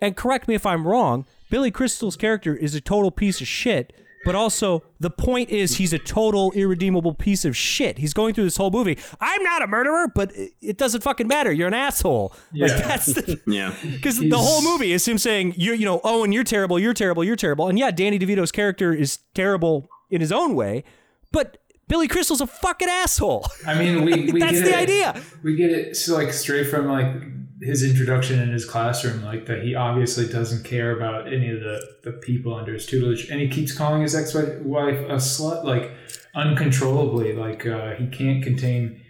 [0.00, 3.94] and correct me if I'm wrong, Billy Crystal's character is a total piece of shit,
[4.26, 7.96] but also the point is he's a total irredeemable piece of shit.
[7.98, 8.98] He's going through this whole movie.
[9.20, 11.50] I'm not a murderer, but it- doesn't fucking matter.
[11.50, 12.34] You're an asshole.
[12.52, 12.76] Like Yeah.
[12.88, 13.74] that's the, Yeah.
[13.82, 17.24] because the whole movie is him saying you you know Owen you're terrible you're terrible
[17.24, 20.84] you're terrible and yeah Danny DeVito's character is terrible in his own way,
[21.32, 21.56] but
[21.88, 23.46] Billy Crystal's a fucking asshole.
[23.66, 25.22] I mean, we, we That's get the it- idea.
[25.42, 27.22] We get it so like straight from like
[27.62, 31.80] his introduction in his classroom, like that he obviously doesn't care about any of the,
[32.04, 35.90] the people under his tutelage, and he keeps calling his ex wife a slut, like
[36.34, 39.00] uncontrollably, like uh, he can't contain.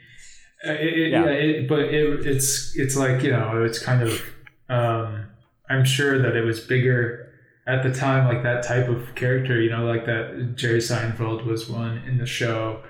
[0.67, 1.25] Uh, it, Yeah.
[1.25, 4.23] yeah, it, but it, it's it's like you know it's kind of.
[4.69, 5.27] Um,
[5.69, 7.33] I'm sure that it was bigger
[7.67, 11.69] at the time, like that type of character, you know, like that Jerry Seinfeld was
[11.69, 12.83] one in the show.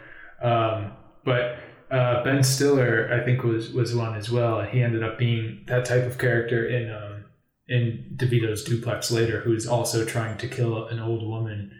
[0.42, 0.92] Um,
[1.24, 1.58] but
[1.90, 5.64] uh, Ben Stiller, I think, was was one as well, and he ended up being
[5.66, 7.24] that type of character in um,
[7.68, 11.72] in DeVito's Duplex later, who's also trying to kill an old woman,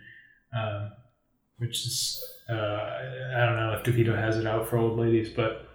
[0.57, 0.93] um,
[1.59, 5.69] which is uh, I don't know if DeVito has it out for old ladies, but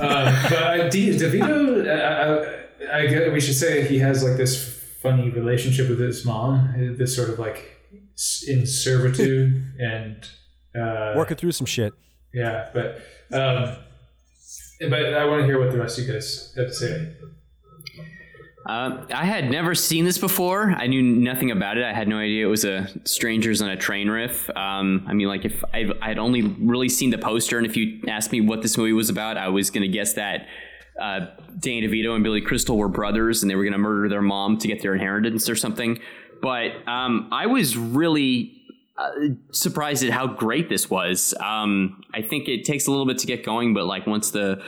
[0.00, 4.36] uh, but uh, De- DeVito, I, I, I guess we should say he has like
[4.36, 7.76] this funny relationship with his mom, this sort of like
[8.14, 10.24] s- in servitude and
[10.78, 11.92] uh, Working through some shit.
[12.34, 12.96] yeah, but
[13.32, 13.76] um,
[14.90, 17.12] but I want to hear what the rest of you guys have to say.
[18.68, 20.72] Um, I had never seen this before.
[20.76, 21.84] I knew nothing about it.
[21.84, 24.50] I had no idea it was a Strangers on a Train riff.
[24.56, 28.00] Um, I mean, like if I had only really seen the poster, and if you
[28.08, 30.48] asked me what this movie was about, I was going to guess that
[31.00, 31.26] uh,
[31.58, 34.58] Danny DeVito and Billy Crystal were brothers, and they were going to murder their mom
[34.58, 35.98] to get their inheritance or something.
[36.40, 38.52] But um, I was really
[38.98, 39.10] uh,
[39.52, 41.34] surprised at how great this was.
[41.40, 44.62] Um, I think it takes a little bit to get going, but like once the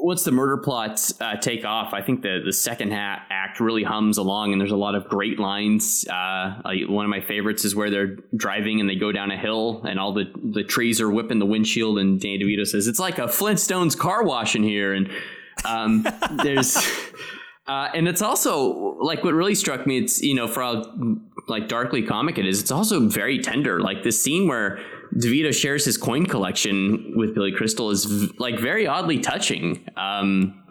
[0.00, 3.82] once the murder plots uh, take off, I think the the second ha- act really
[3.82, 6.06] hums along, and there's a lot of great lines.
[6.08, 9.82] Uh, one of my favorites is where they're driving and they go down a hill,
[9.84, 13.18] and all the the trees are whipping the windshield, and Danny DeVito says it's like
[13.18, 15.10] a Flintstones car wash in here, and
[15.64, 16.06] um,
[16.42, 16.76] there's.
[17.66, 19.98] Uh, and it's also like what really struck me.
[19.98, 20.90] It's you know for how
[21.48, 22.62] like darkly comic it is.
[22.62, 23.78] It's also very tender.
[23.78, 24.78] Like this scene where
[25.14, 29.86] DeVito shares his coin collection with Billy Crystal is v- like very oddly touching.
[29.98, 30.64] Um,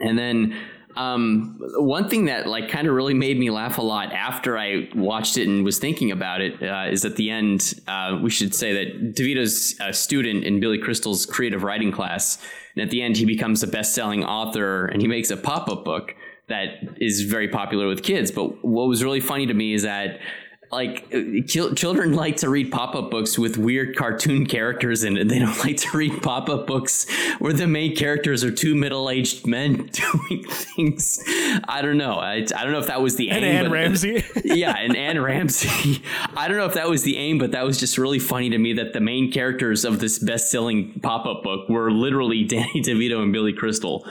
[0.00, 0.56] And then
[0.96, 4.88] um, one thing that like kind of really made me laugh a lot after I
[4.96, 8.52] watched it and was thinking about it uh, is at the end uh, we should
[8.52, 12.38] say that DeVito's a student in Billy Crystal's creative writing class,
[12.74, 16.14] and at the end he becomes a best-selling author and he makes a pop-up book
[16.48, 18.30] that is very popular with kids.
[18.30, 20.18] But what was really funny to me is that
[20.72, 21.08] like
[21.46, 25.28] chil- children like to read pop-up books with weird cartoon characters in it.
[25.28, 27.06] They don't like to read pop-up books
[27.38, 31.22] where the main characters are two middle-aged men doing things.
[31.68, 32.14] I don't know.
[32.14, 33.36] I, I don't know if that was the aim.
[33.36, 33.56] And aim.
[33.56, 34.24] Anne but- Ramsey.
[34.44, 36.02] yeah, and Anne Ramsey.
[36.34, 38.58] I don't know if that was the aim, but that was just really funny to
[38.58, 43.32] me that the main characters of this best-selling pop-up book were literally Danny DeVito and
[43.32, 44.06] Billy Crystal.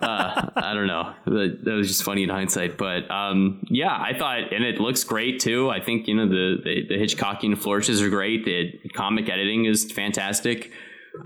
[0.00, 1.12] Uh, I don't know.
[1.26, 5.04] That, that was just funny in hindsight, but um, yeah, I thought, and it looks
[5.04, 5.68] great too.
[5.70, 8.44] I think you know the the, the Hitchcockian flourishes are great.
[8.44, 10.72] The comic editing is fantastic.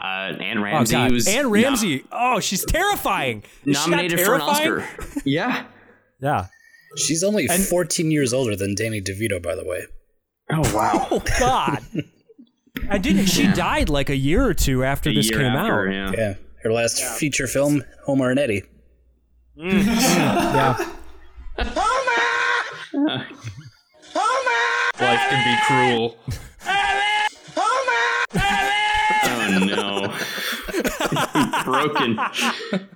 [0.01, 2.05] Uh, Anne Oh Ramsey God, was Anne no- Ramsey.
[2.13, 3.43] Oh, she's terrifying.
[3.65, 4.41] Is she not nominated for an?
[4.41, 4.89] Oscar.
[5.25, 5.65] yeah.
[6.21, 6.47] Yeah.
[6.97, 9.85] She's only 14 years older than Danny DeVito, by the way.
[10.53, 11.09] Oh wow.
[11.11, 11.79] Oh God.
[12.89, 13.27] I didn't.
[13.27, 15.93] She died like a year or two after A this year came after, out.
[15.93, 16.13] yeah.
[16.17, 16.35] Yeah.
[16.63, 18.65] Her last feature film, Homer and Eddie.
[19.57, 20.77] Yeah.
[24.99, 26.17] Life can be cruel.
[29.25, 31.65] Oh no.
[31.65, 32.19] Broken.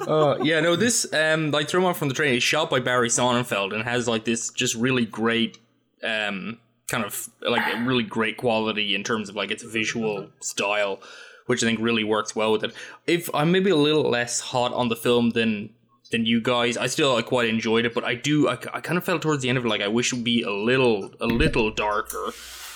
[0.00, 2.80] Uh, yeah, no, this um like Throw Him Off from the Train is shot by
[2.80, 5.58] Barry Sonnenfeld and has like this just really great
[6.02, 11.00] um kind of like a really great quality in terms of like its visual style,
[11.48, 12.72] which I think really works well with it.
[13.06, 15.70] If I'm maybe a little less hot on the film than
[16.10, 18.96] than you guys, I still I quite enjoyed it, but I do I, I kind
[18.96, 21.10] of felt towards the end of it like I wish it would be a little
[21.20, 22.32] a little darker.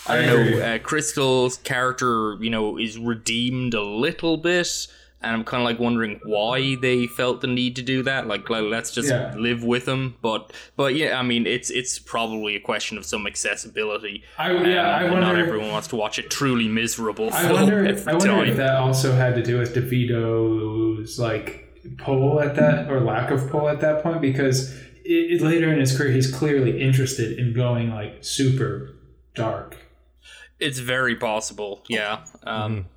[0.07, 0.59] I don't know.
[0.59, 4.89] Uh, Crystal's character, you know, is redeemed a little bit,
[5.23, 8.27] and I'm kind of like wondering why they felt the need to do that.
[8.27, 9.35] Like, like let's just Yeah.
[9.37, 10.17] live with them.
[10.23, 14.25] But, but yeah, I mean, it's it's probably a question of some accessibility.
[14.39, 17.87] I- yeah, I and Not wonder- everyone wants to watch a truly miserable I wonder.
[17.87, 18.49] every I wonder time.
[18.49, 21.59] if that also had to do with DeVito's like
[21.99, 24.73] pull at that or lack of pull at that point because
[25.05, 28.95] it, it, later in his career he's clearly interested in going like super
[29.35, 29.77] dark.
[30.61, 31.83] It's very possible.
[31.89, 32.25] Yeah.
[32.45, 32.89] Um, Mm-hmm.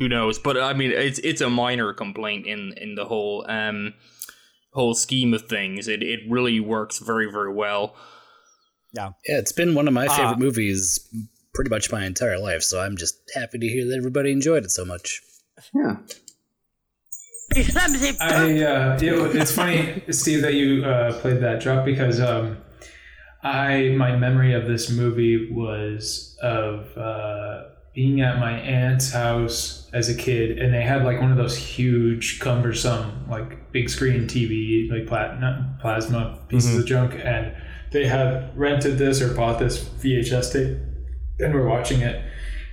[0.00, 0.38] Who knows?
[0.38, 3.94] But I mean, it's it's a minor complaint in in the whole um
[4.72, 5.86] whole scheme of things.
[5.86, 7.94] It it really works very very well.
[8.92, 10.36] Yeah, yeah, it's been one of my favorite Ah.
[10.36, 10.98] movies
[11.54, 14.70] pretty much my entire life, so I'm just happy to hear that everybody enjoyed it
[14.70, 15.20] so much.
[15.74, 15.96] Yeah.
[18.20, 22.58] I uh, it, it's funny, Steve, that you uh, played that drop because um,
[23.42, 30.08] I my memory of this movie was of uh, being at my aunt's house as
[30.08, 34.90] a kid, and they had like one of those huge, cumbersome, like big screen TV,
[34.90, 37.54] like plat- not plasma pieces of junk, and
[37.92, 40.78] they had rented this or bought this VHS tape,
[41.40, 42.24] and we're watching it,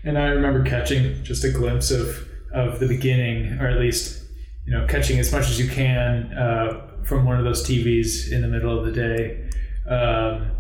[0.03, 4.27] and I remember catching just a glimpse of of the beginning, or at least
[4.67, 8.41] you know, catching as much as you can uh, from one of those TVs in
[8.41, 9.49] the middle of the day.
[9.89, 10.51] Um,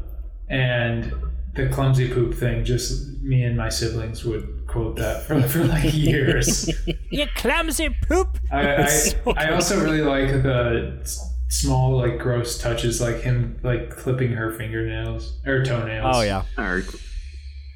[0.49, 1.11] and
[1.57, 5.93] the clumsy poop thing, just me and my siblings would quote that for, for like
[5.93, 6.69] years.
[7.09, 8.37] You clumsy poop.
[8.51, 11.01] I, I, so I also really like the
[11.49, 16.15] small, like, gross touches, like him, like, clipping her fingernails or toenails.
[16.15, 16.43] Oh yeah.
[16.57, 16.83] Or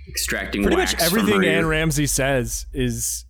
[0.07, 1.65] extracting Pretty wax much everything from Anne.
[1.65, 3.25] Ramsey says is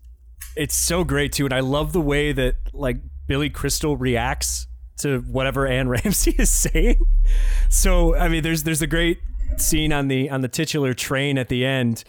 [0.55, 4.67] it's so great too, and I love the way that like Billy Crystal reacts
[4.99, 7.05] to whatever Anne Ramsey is saying.
[7.69, 9.19] So I mean, there's there's a great
[9.57, 12.03] scene on the on the titular train at the end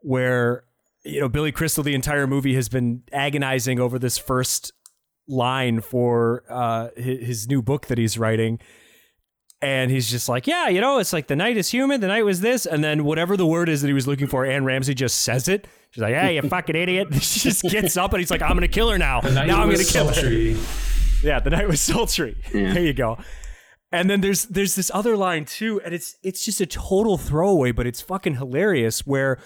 [0.00, 0.64] where
[1.04, 4.72] you know Billy Crystal the entire movie has been agonizing over this first
[5.28, 8.58] line for uh, his, his new book that he's writing.
[9.60, 12.24] And he's just like, yeah, you know, it's like the night is human, the night
[12.24, 14.92] was this, and then whatever the word is that he was looking for, Anne Ramsey
[14.92, 15.68] just says it.
[15.92, 17.14] She's like, hey, you fucking idiot.
[17.22, 19.20] she just gets up and he's like, I'm gonna kill her now.
[19.20, 20.56] Now I'm gonna was kill her.
[21.22, 22.36] Yeah, the night was sultry.
[22.52, 22.74] Yeah.
[22.74, 23.18] There you go.
[23.92, 27.72] And then there's there's this other line too, and it's it's just a total throwaway,
[27.72, 29.06] but it's fucking hilarious.
[29.06, 29.38] Where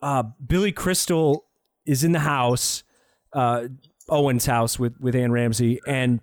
[0.00, 1.46] uh, Billy Crystal
[1.84, 2.84] is in the house,
[3.32, 3.68] uh,
[4.08, 6.20] Owen's house with with Anne Ramsey, and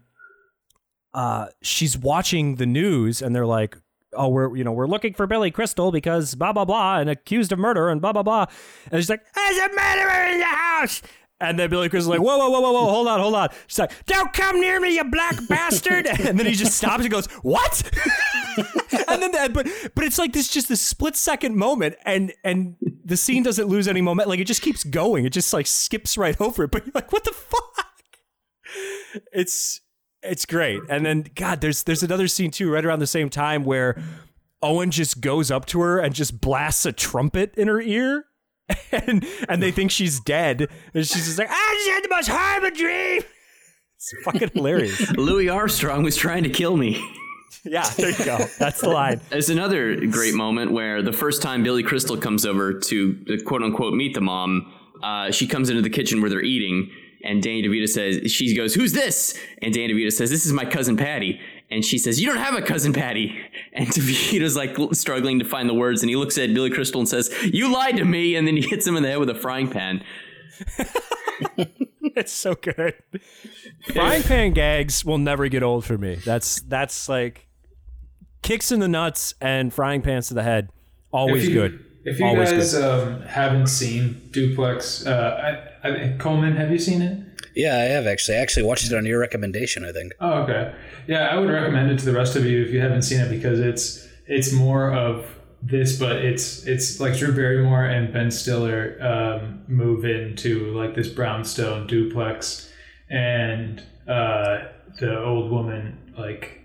[1.14, 3.78] uh, she's watching the news, and they're like,
[4.14, 7.52] "Oh, we're you know we're looking for Billy Crystal because blah blah blah, and accused
[7.52, 8.46] of murder and blah blah blah,"
[8.92, 11.02] and she's like, "There's a murderer in the house."
[11.42, 13.50] And then Billy Crystal's like, whoa, whoa, whoa, whoa, whoa, hold on, hold on.
[13.68, 16.06] She's like, don't come near me, you black bastard.
[16.08, 17.82] And then he just stops and goes, what?
[19.08, 22.76] and then, that, but, but it's like this, just this split second moment, and and
[23.06, 24.28] the scene doesn't lose any moment.
[24.28, 25.26] Like it just keeps going.
[25.26, 26.72] It just like skips right over it.
[26.72, 27.88] But you're like, what the fuck?
[29.34, 29.82] It's
[30.22, 30.82] it's great.
[30.90, 34.02] And then God, there's there's another scene too, right around the same time where
[34.62, 38.26] Owen just goes up to her and just blasts a trumpet in her ear.
[38.92, 40.68] And and they think she's dead.
[40.94, 43.22] And she's just like, I just had the most horrible dream.
[43.96, 45.12] It's fucking hilarious.
[45.18, 47.04] Louis Armstrong was trying to kill me.
[47.64, 48.38] Yeah, there you go.
[48.58, 49.22] That's the line.
[49.30, 53.64] There's another great moment where the first time Billy Crystal comes over to the quote
[53.64, 56.90] unquote meet the mom, uh, she comes into the kitchen where they're eating,
[57.24, 59.38] and Danny DeVito says, she goes, Who's this?
[59.62, 61.40] And Danny DeVito says, This is my cousin Patty.
[61.72, 63.40] And she says, You don't have a cousin Patty.
[63.72, 67.08] And DeVito's like struggling to find the words, and he looks at Billy Crystal and
[67.08, 68.36] says, You lied to me.
[68.36, 70.04] And then he hits him in the head with a frying pan.
[72.16, 72.96] It's so good.
[73.94, 76.16] Frying pan gags will never get old for me.
[76.16, 77.48] That's that's like
[78.42, 80.70] kicks in the nuts and frying pans to the head.
[81.12, 81.86] Always if you, good.
[82.04, 87.02] If you Always guys um, haven't seen Duplex, uh, I, I, Coleman, have you seen
[87.02, 87.29] it?
[87.56, 88.38] Yeah, I have actually.
[88.38, 90.14] I actually watched it on your recommendation, I think.
[90.20, 90.74] Oh, okay.
[91.08, 93.30] Yeah, I would recommend it to the rest of you if you haven't seen it
[93.30, 95.26] because it's it's more of
[95.62, 101.08] this, but it's it's like Drew Barrymore and Ben Stiller um, move into like this
[101.08, 102.72] brownstone duplex,
[103.10, 104.66] and uh,
[105.00, 106.60] the old woman like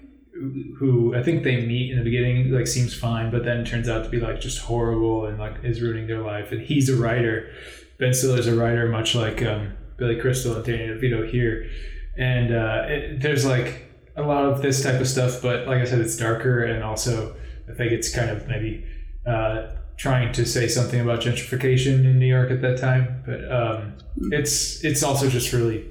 [0.78, 4.04] who I think they meet in the beginning like seems fine, but then turns out
[4.04, 6.52] to be like just horrible and like is ruining their life.
[6.52, 7.50] And he's a writer.
[7.98, 11.68] Ben Stiller's a writer, much like um, Billy Crystal and Danny DeVito here.
[12.16, 15.84] And uh, it, there's like a lot of this type of stuff, but like I
[15.84, 17.34] said, it's darker and also
[17.68, 18.84] I think it's kind of maybe
[19.26, 23.22] uh, trying to say something about gentrification in New York at that time.
[23.26, 23.94] But um,
[24.30, 25.90] it's it's also just really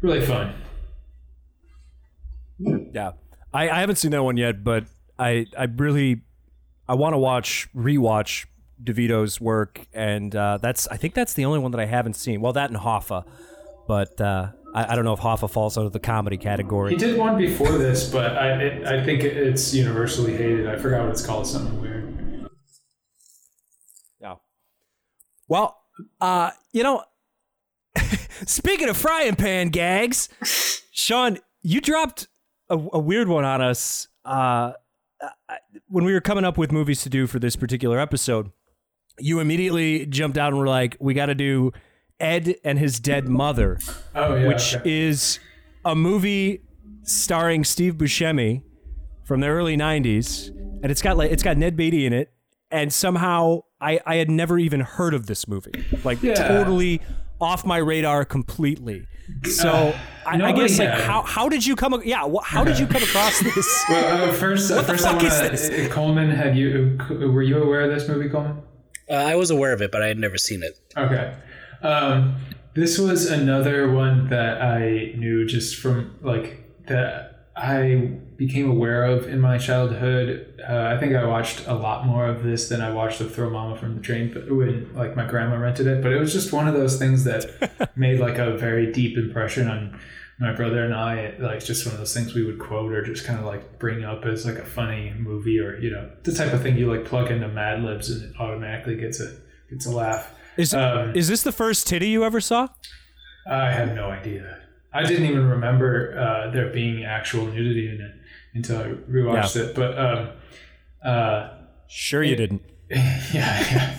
[0.00, 0.54] really fun.
[2.58, 3.12] Yeah.
[3.54, 4.84] I, I haven't seen that one yet, but
[5.18, 6.22] I I really
[6.88, 8.46] I want to watch rewatch
[8.82, 12.40] DeVito's work, and uh, that's I think that's the only one that I haven't seen.
[12.40, 13.24] Well, that and Hoffa,
[13.86, 16.92] but uh, I, I don't know if Hoffa falls under the comedy category.
[16.92, 20.66] He did one before this, but I it, I think it's universally hated.
[20.68, 21.46] I forgot what it's called.
[21.46, 22.48] Something weird.
[24.20, 24.36] Yeah.
[25.48, 25.78] Well,
[26.20, 27.04] uh, you know,
[28.46, 30.28] speaking of frying pan gags,
[30.92, 32.28] Sean, you dropped
[32.68, 34.72] a, a weird one on us uh,
[35.88, 38.50] when we were coming up with movies to do for this particular episode.
[39.18, 41.72] You immediately jumped out and were like, "We got to do
[42.20, 43.78] Ed and his dead mother."
[44.14, 44.48] Oh yeah.
[44.48, 44.90] which okay.
[45.06, 45.38] is
[45.84, 46.62] a movie
[47.02, 48.62] starring Steve Buscemi
[49.24, 50.48] from the early 90s.
[50.82, 52.32] and it's got like it's got Ned Beatty in it,
[52.70, 56.34] and somehow I I had never even heard of this movie, like Yeah.
[56.34, 57.00] totally
[57.40, 59.06] off my radar completely.
[59.44, 59.94] So
[60.26, 62.00] I, I nobody guess like how how did you come?
[62.04, 63.84] Yeah, how did you come across this?
[63.88, 65.70] Well, uh, first, uh, What the first fuck I wanna, this?
[65.70, 68.62] uh, Coleman, had you were you aware of this movie, Coleman?
[69.08, 70.78] Uh, I was aware of it, but I had never seen it.
[70.96, 71.34] Okay.
[71.82, 72.36] Um,
[72.74, 79.28] this was another one that I knew just from like that I became aware of
[79.28, 80.58] in my childhood.
[80.66, 83.50] Uh, I think I watched a lot more of this than I watched of Throw
[83.50, 86.02] Momma from the Train, when like my grandma rented it.
[86.02, 89.68] But it was just one of those things that made like a very deep impression
[89.68, 90.00] on
[90.42, 91.34] my brother and I.
[91.38, 94.04] Like just one of those things we would quote or just kind of like bring
[94.04, 97.04] up as like a funny movie or you know the type of thing you like
[97.04, 99.38] plug into Mad Libs and it automatically gets a
[99.70, 100.34] gets a laugh.
[100.56, 102.68] Is Um, is this the first titty you ever saw?
[103.48, 104.58] I have no idea.
[104.92, 108.14] I didn't even remember uh, there being actual nudity in it
[108.54, 109.74] until I rewatched it.
[109.74, 110.28] But um,
[111.04, 111.48] uh,
[111.88, 112.62] Sure, you didn't.
[112.90, 113.94] yeah,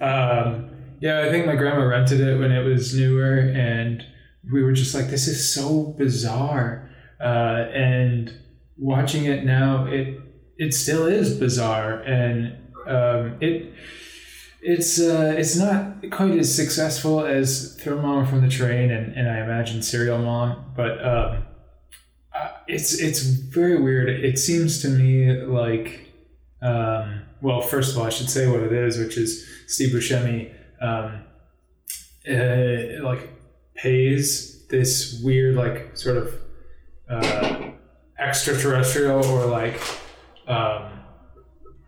[0.00, 0.70] yeah, um,
[1.00, 1.22] yeah.
[1.22, 4.04] I think my grandma rented it when it was newer, and
[4.50, 6.90] we were just like, "This is so bizarre."
[7.20, 8.32] Uh, and
[8.76, 10.18] watching it now, it
[10.58, 13.72] it still is bizarre, and um, it
[14.62, 19.28] it's uh, it's not quite as successful as Throw Mom from the Train and, and
[19.28, 21.44] I imagine Serial Mom, but um,
[22.34, 24.08] uh, it's it's very weird.
[24.08, 26.12] It seems to me like
[26.62, 30.54] um, well, first of all, I should say what it is, which is Steve Buscemi
[30.80, 31.24] um,
[32.30, 33.28] uh, like
[33.74, 36.34] pays this weird like sort of
[37.08, 37.70] uh,
[38.18, 39.80] extraterrestrial or like
[40.46, 40.90] um,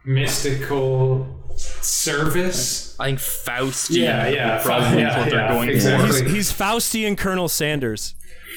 [0.04, 1.26] mystical
[1.56, 2.98] service.
[2.98, 3.90] I think Faust.
[3.90, 6.22] Yeah, yeah, probably yeah, what they're yeah, going exactly.
[6.22, 6.28] for.
[6.28, 8.14] He's Faustian Colonel Sanders.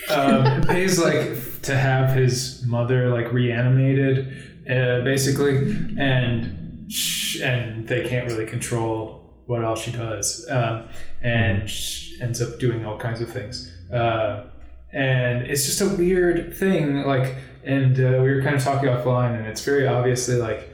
[0.09, 4.27] um, pays like to have his mother like reanimated,
[4.69, 5.57] uh, basically,
[5.97, 9.15] and sh- and they can't really control
[9.45, 10.87] what else she does, um,
[11.21, 14.45] and she ends up doing all kinds of things, uh,
[14.93, 17.03] and it's just a weird thing.
[17.03, 20.69] Like, and uh, we were kind of talking offline, and it's very obviously like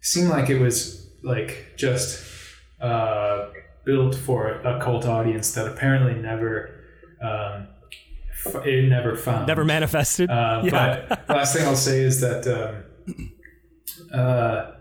[0.00, 2.24] seemed like it was like just
[2.80, 3.48] uh,
[3.84, 6.74] built for a cult audience that apparently never.
[7.22, 7.68] Um,
[8.64, 9.48] it never found.
[9.48, 10.30] Never manifested.
[10.30, 11.06] Uh, yeah.
[11.08, 13.32] But last thing I'll say is that um,
[14.12, 14.72] uh,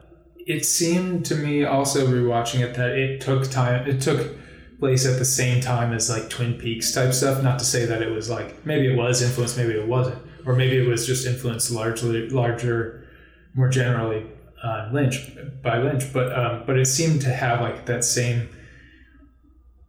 [0.46, 3.88] it seemed to me also rewatching it that it took time.
[3.88, 4.37] It took
[4.80, 7.44] place at the same time as like Twin Peaks type stuff.
[7.44, 10.56] Not to say that it was like maybe it was influenced, maybe it wasn't, or
[10.56, 13.08] maybe it was just influenced largely, larger,
[13.54, 14.26] more generally
[14.64, 15.32] on Lynch
[15.64, 16.12] by Lynch.
[16.14, 18.50] But um, but it seemed to have like that same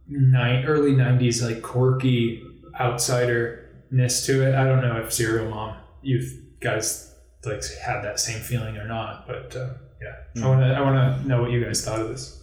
[0.07, 2.43] nine early '90s like quirky
[2.79, 4.55] outsiderness to it.
[4.55, 6.21] I don't know if Serial Mom, you
[6.59, 7.13] guys
[7.45, 11.21] like had that same feeling or not, but uh, yeah, I want to I want
[11.21, 12.38] to know what you guys thought of this.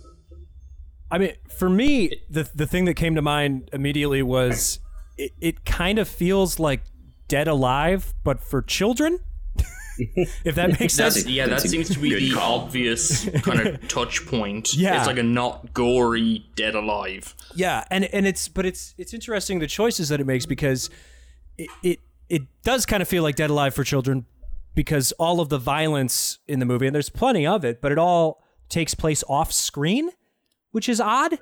[1.11, 4.81] I mean, for me, the the thing that came to mind immediately was
[5.17, 6.83] it, it kind of feels like
[7.29, 9.21] Dead Alive, but for children.
[10.45, 11.15] if that makes sense.
[11.15, 12.61] That's, yeah, that seems to be the call.
[12.61, 14.75] obvious kind of touch point.
[14.75, 14.99] Yeah.
[14.99, 17.35] It's like a not gory Dead Alive.
[17.55, 20.91] Yeah, and and it's but it's it's interesting the choices that it makes because
[21.57, 24.27] it it, it does kind of feel like Dead Alive for children
[24.75, 27.99] because all of the violence in the movie and there's plenty of it, but it
[27.99, 30.11] all takes place off screen,
[30.77, 31.39] which is odd.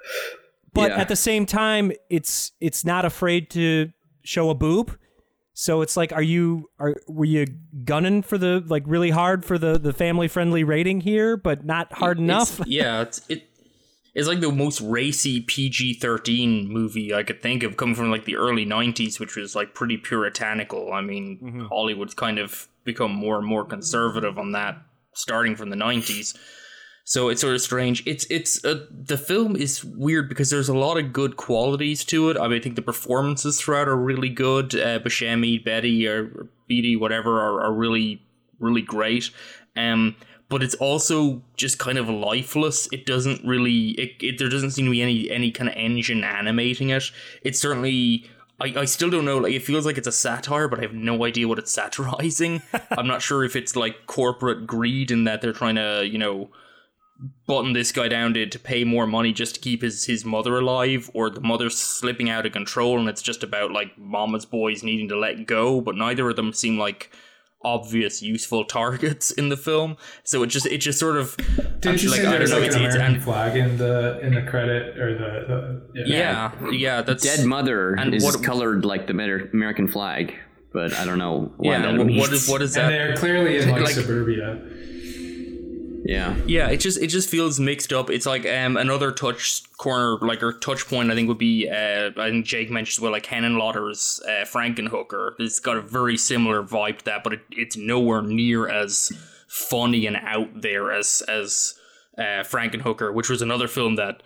[0.72, 1.00] But Yeah.
[1.02, 3.90] at the same time, it's it's not afraid to
[4.22, 4.96] show a boob.
[5.52, 7.46] So it's like, are you are were you
[7.84, 11.92] gunning for the like really hard for the the family friendly rating here, but not
[11.92, 12.54] hard enough?
[12.60, 13.42] It's- yeah, it's it.
[14.16, 18.24] It's like the most racy PG thirteen movie I could think of, coming from like
[18.24, 20.92] the early '90s, which was like pretty puritanical.
[20.92, 21.64] I mean, Mm-hmm.
[21.66, 24.74] Hollywood's kind of become more and more conservative on that,
[25.14, 26.36] starting from the '90s.
[27.06, 28.02] So it's sort of strange.
[28.06, 32.30] It's it's uh, the film is weird because there's a lot of good qualities to
[32.30, 32.38] it.
[32.38, 34.74] I mean, I think the performances throughout are really good.
[34.74, 38.22] Uh, Betty, or, or Beatty, whatever, are, are really
[38.58, 39.30] really great.
[39.76, 40.16] Um,
[40.48, 42.88] but it's also just kind of lifeless.
[42.90, 43.88] It doesn't really.
[43.90, 47.04] It, it there doesn't seem to be any any kind of engine animating it.
[47.42, 48.30] It's certainly.
[48.60, 49.38] I, I still don't know.
[49.38, 52.62] Like it feels like it's a satire, but I have no idea what it's satirizing.
[52.92, 56.50] I'm not sure if it's like corporate greed in that they're trying to you know
[57.46, 60.58] button this guy down to, to pay more money just to keep his, his mother
[60.58, 64.82] alive or the mother's slipping out of control and it's just about like mama's boys
[64.82, 67.10] needing to let go but neither of them seem like
[67.62, 71.36] obvious useful targets in the film so it just it just sort of
[71.80, 73.56] Didn't you like, say I there's don't know, like it's- an it's- American and- flag
[73.56, 78.24] in the in the credit or the, the yeah yeah that's Dead mother And is
[78.24, 80.34] what- colored like the American flag,
[80.72, 82.20] but I don't know why yeah that what, means.
[82.20, 84.60] what is what is And that they're clearly in like, Like- suburbia.
[86.04, 86.36] Yeah.
[86.46, 88.10] Yeah, it just it just feels mixed up.
[88.10, 91.10] It's like um another touch corner, like or touch point.
[91.10, 95.32] I think would be uh I think Jake mentioned as well, like Henenlotter's uh, Frankenhooker.
[95.38, 99.10] It's got a very similar vibe to that, but it, it's nowhere near as
[99.48, 101.74] funny and out there as as
[102.18, 104.22] uh, Frankenhooker, which was another film that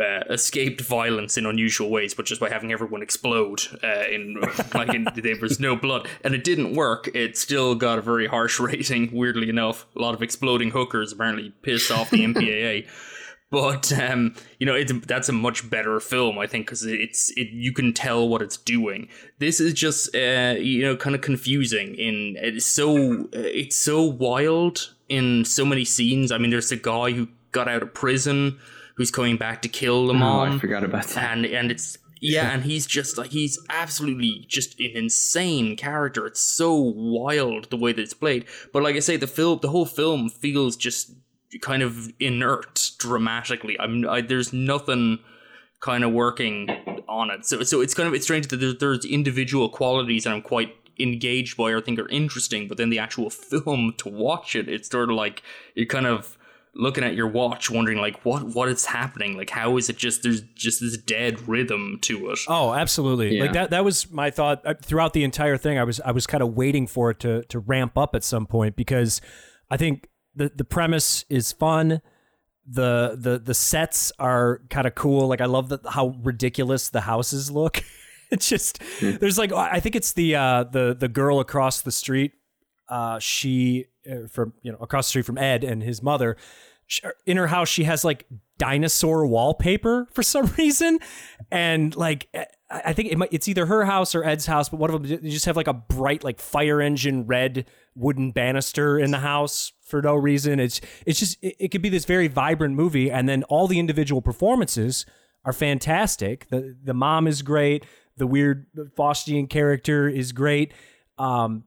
[0.00, 4.40] uh, escaped violence in unusual ways, but just by having everyone explode uh, in
[4.74, 7.08] like in, there was no blood, and it didn't work.
[7.14, 9.10] It still got a very harsh rating.
[9.12, 12.88] Weirdly enough, a lot of exploding hookers apparently pissed off the MPAA.
[13.48, 17.50] But um, you know, it's that's a much better film, I think, because it's it.
[17.52, 19.08] You can tell what it's doing.
[19.38, 21.94] This is just uh, you know kind of confusing.
[21.94, 26.32] In it's so it's so wild in so many scenes.
[26.32, 28.58] I mean, there's a guy who got out of prison
[28.96, 31.36] who's coming back to kill the Oh, mom I forgot about that.
[31.36, 36.26] and and it's yeah and he's just like he's absolutely just an insane character.
[36.26, 38.44] It's so wild the way that it's played.
[38.72, 41.12] But like i say the film the whole film feels just
[41.60, 43.78] kind of inert dramatically.
[43.78, 45.18] I'm I, there's nothing
[45.80, 46.68] kind of working
[47.08, 47.44] on it.
[47.46, 50.74] So so it's kind of it's strange that there's, there's individual qualities that i'm quite
[50.98, 54.88] engaged by or think are interesting but then the actual film to watch it it's
[54.88, 55.42] sort of like
[55.74, 56.35] you're kind of
[56.78, 60.22] looking at your watch wondering like what what is happening like how is it just
[60.22, 63.36] there's just this dead rhythm to it Oh, absolutely.
[63.36, 63.42] Yeah.
[63.42, 63.70] Like that.
[63.70, 65.78] That was my thought uh, throughout the entire thing.
[65.78, 68.46] I was I was kind of waiting for it to to ramp up at some
[68.46, 69.20] point because
[69.70, 72.00] I think the the premise is fun.
[72.66, 75.28] The the the sets are kind of cool.
[75.28, 77.82] Like I love the, how ridiculous the houses look.
[78.30, 82.32] it's just there's like I think it's the uh the the girl across the street.
[82.88, 86.36] Uh, she uh, from you know across the street from Ed and his mother.
[86.86, 88.26] Sh- In her house, she has like
[88.58, 90.98] dinosaur wallpaper for some reason,
[91.50, 94.78] and like I I think it might, it's either her house or Ed's house, but
[94.78, 98.98] one of them they just have like a bright like fire engine red wooden banister
[98.98, 100.60] in the house for no reason.
[100.60, 103.78] It's it's just it, it could be this very vibrant movie, and then all the
[103.80, 105.06] individual performances
[105.44, 106.48] are fantastic.
[106.50, 107.84] The the mom is great.
[108.16, 108.66] The weird
[108.96, 110.72] Faustian character is great.
[111.18, 111.64] Um,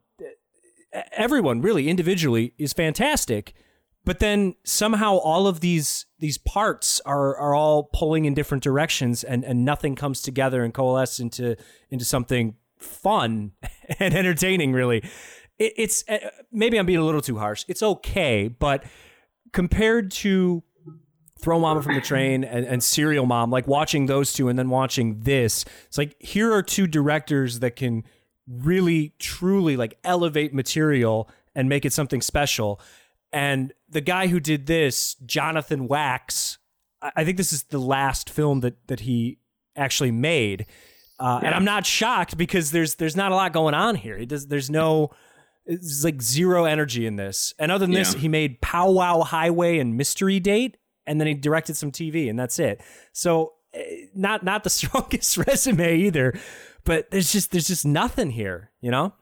[1.11, 3.53] everyone really individually is fantastic
[4.05, 9.23] but then somehow all of these these parts are are all pulling in different directions
[9.23, 11.55] and and nothing comes together and coalesce into
[11.89, 13.51] into something fun
[13.99, 15.03] and entertaining really.
[15.57, 17.65] It, it's uh, maybe i'm being a little too harsh.
[17.67, 18.83] It's okay but
[19.51, 20.63] compared to
[21.39, 24.69] throw mama from the train and, and serial mom like watching those two and then
[24.69, 28.03] watching this it's like here are two directors that can
[28.49, 32.81] really truly like elevate material and make it something special.
[33.31, 36.57] And the guy who did this jonathan wacks
[37.01, 39.37] i think this is the last film that that he
[39.75, 40.65] actually made.
[41.19, 44.15] Uh, and i'm not shocked because there's there's not a lot going on here.
[44.17, 45.11] It does there's no
[45.65, 47.53] it's like zero energy in this.
[47.59, 48.21] And other than this Yeah.
[48.21, 52.39] he made pow wow highway and mystery date and then he directed some tv and
[52.39, 52.81] that's it.
[53.13, 56.33] So eh, not not the strongest resume either
[56.89, 59.13] but there's just there's just nothing here you know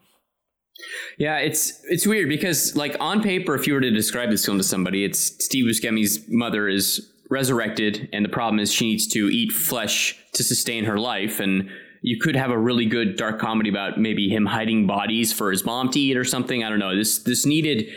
[1.18, 4.58] Yeah, it's it's weird because like on paper, if you were to describe this film
[4.60, 9.28] to somebody, it's Steve Buscemi's mother is resurrected, and the problem is she needs to
[9.30, 11.70] eat flesh to sustain her life, and
[12.02, 15.66] you could have a really good dark comedy about maybe him hiding bodies for his
[15.66, 16.64] mom to eat or something.
[16.64, 16.96] I don't know.
[16.96, 17.88] This this needed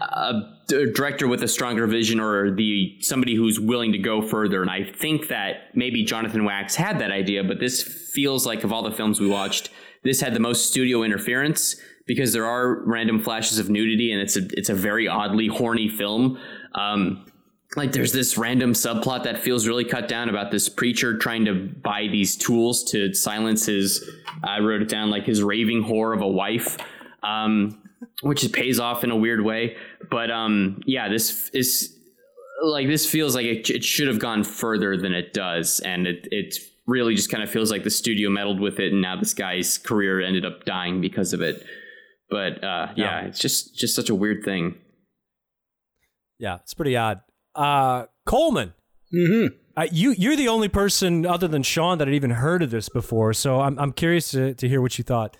[0.00, 4.62] a, a director with a stronger vision or the somebody who's willing to go further.
[4.62, 8.72] And I think that maybe Jonathan Wacks had that idea, but this feels like of
[8.72, 9.70] all the films we watched,
[10.02, 11.76] this had the most studio interference
[12.06, 15.88] because there are random flashes of nudity and it's a it's a very oddly horny
[15.88, 16.38] film.
[16.74, 17.26] Um,
[17.76, 21.54] like there's this random subplot that feels really cut down about this preacher trying to
[21.54, 24.08] buy these tools to silence his
[24.42, 26.78] I wrote it down like his raving whore of a wife.
[27.22, 27.89] Um,
[28.22, 29.76] which it pays off in a weird way.
[30.10, 31.96] But um, yeah, this is
[32.62, 36.28] like this feels like it, it should have gone further than it does, and it
[36.30, 36.56] it
[36.86, 39.78] really just kind of feels like the studio meddled with it, and now this guy's
[39.78, 41.64] career ended up dying because of it.
[42.28, 44.74] But uh, yeah, it's just just such a weird thing.
[46.38, 47.20] yeah it's pretty odd
[47.54, 48.72] uh coleman
[49.12, 49.56] Mm-hmm.
[49.76, 52.88] uh, you you're the only person other than sean that had even heard of this
[52.88, 55.36] before so i'm, I'm curious to, to hear what you thought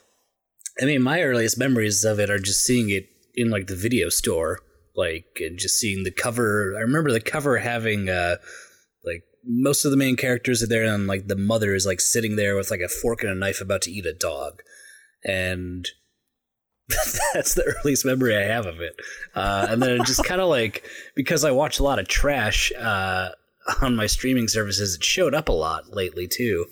[0.81, 4.09] I mean, my earliest memories of it are just seeing it in like the video
[4.09, 4.61] store,
[4.95, 6.75] like and just seeing the cover.
[6.77, 8.37] I remember the cover having uh
[9.05, 12.37] like most of the main characters are there, and like the mother is like sitting
[12.37, 14.63] there with like a fork and a knife about to eat a dog,
[15.25, 15.89] and
[17.35, 18.97] that's the earliest memory I have of it.
[19.35, 22.73] Uh, and then it just kind of like because I watch a lot of trash
[22.79, 23.31] uh,
[23.83, 26.67] on my streaming services, it showed up a lot lately too.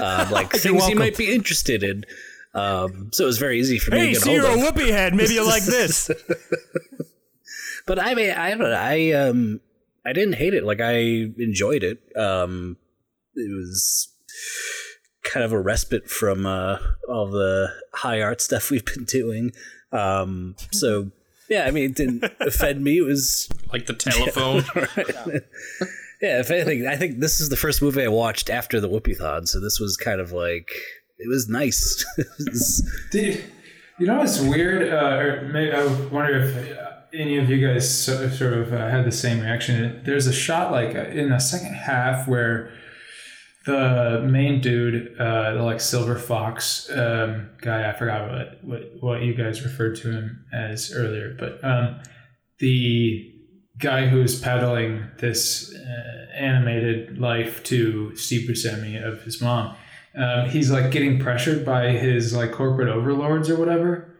[0.00, 2.04] Uh, like things you might be interested in.
[2.52, 4.74] Um, so it was very easy for me hey to get so you're a hold
[4.74, 6.10] whoopee head maybe you like this
[7.86, 8.70] But I mean, I don't know.
[8.72, 9.60] I um,
[10.06, 10.62] I didn't hate it.
[10.64, 10.94] Like I
[11.38, 12.00] enjoyed it.
[12.16, 12.76] Um,
[13.34, 14.08] it was
[15.24, 16.78] kind of a respite from uh,
[17.08, 19.50] all the high art stuff we've been doing.
[19.92, 21.10] Um, so
[21.48, 22.98] yeah, I mean, it didn't offend me.
[22.98, 24.62] It was Like the telephone.
[26.22, 26.38] yeah.
[26.38, 29.46] If anything, I think this is the first movie I watched after the Whoopi Thon.
[29.46, 30.70] So this was kind of like
[31.20, 32.04] it was nice.
[33.10, 33.44] Did,
[33.98, 34.92] you know what's weird?
[34.92, 38.88] Uh, or maybe I wonder if uh, any of you guys so, sort of uh,
[38.88, 40.02] had the same reaction.
[40.04, 42.72] There's a shot like uh, in the second half where
[43.66, 49.22] the main dude, uh, the like silver fox um, guy, I forgot what, what what
[49.22, 52.00] you guys referred to him as earlier, but um,
[52.58, 53.34] the
[53.78, 59.76] guy who's peddling this uh, animated life to Steve Buscemi of his mom
[60.16, 64.16] um, he's like getting pressured by his like corporate overlords or whatever.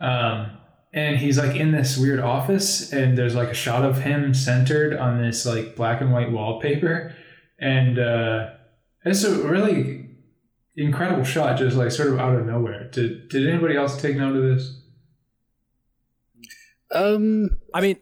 [0.00, 0.50] Um,
[0.92, 4.96] and he's like in this weird office and there's like a shot of him centered
[4.96, 7.14] on this like black and white wallpaper.
[7.58, 8.50] And uh,
[9.04, 10.08] it's a really
[10.76, 12.90] incredible shot just like sort of out of nowhere.
[12.90, 14.76] Did, did anybody else take note of this?
[16.92, 17.96] Um, I mean,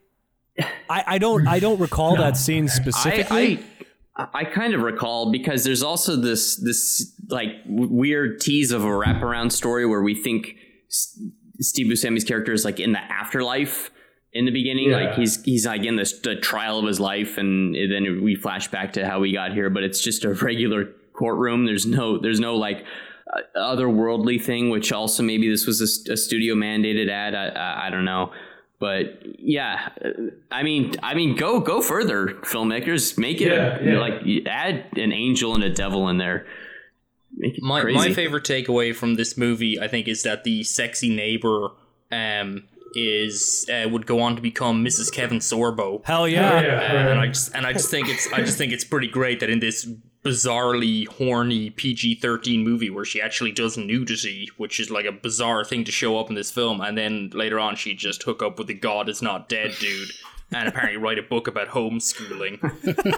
[0.89, 3.59] I, I don't I don't recall that scene specifically.
[3.59, 3.78] I, I
[4.19, 8.89] I kind of recall because there's also this this like w- weird tease of a
[8.89, 10.57] wraparound story where we think
[10.89, 11.21] S-
[11.61, 13.91] Steve Buscemi's character is like in the afterlife
[14.33, 14.97] in the beginning, Yeah.
[15.07, 18.69] like he's he's like in this the trial of his life, and then we flash
[18.69, 21.64] back to how we got here, but it's just a regular courtroom.
[21.66, 22.85] There's no there's no like
[23.33, 27.35] uh, otherworldly thing, which also maybe this was a, a studio mandated ad.
[27.35, 28.33] I, I I don't know.
[28.81, 30.11] But yeah, uh,
[30.53, 33.18] I mean, I mean, go go further, filmmakers.
[33.18, 33.99] Make it Yeah, yeah.
[33.99, 36.47] like add an angel and a devil in there.
[37.37, 37.99] Make it my crazy.
[37.99, 41.70] my favorite takeaway from this movie, I think, is that the sexy neighbor
[42.12, 45.12] um is uh, would go on to become Mrs.
[45.12, 46.05] Kevin Sorbo.
[46.07, 46.61] Hell yeah.
[46.61, 49.41] yeah, and I just and I just think it's I just think it's pretty great
[49.41, 49.89] that in this
[50.29, 55.64] bizarrely horny PG thirteen movie where she actually does nudity, which is like a bizarre
[55.64, 58.59] thing to show up in this film, and then later on she just hook up
[58.59, 60.09] with the God is not dead dude,
[60.53, 62.59] and apparently write a book about homeschooling.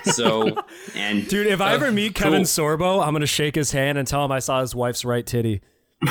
[0.15, 0.63] so
[0.95, 2.45] and Dude, if I Uh, ever meet Kevin cool.
[2.45, 5.61] Sorbo, I'm gonna shake his hand and tell him I saw his wife's right titty.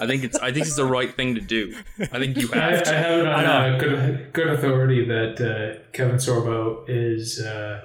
[0.00, 1.76] I think it's I think it's the right thing to do.
[2.00, 2.94] I think you I, have I to.
[2.94, 7.82] have it on uh, good, good authority that uh, Kevin Sorbo is, uh,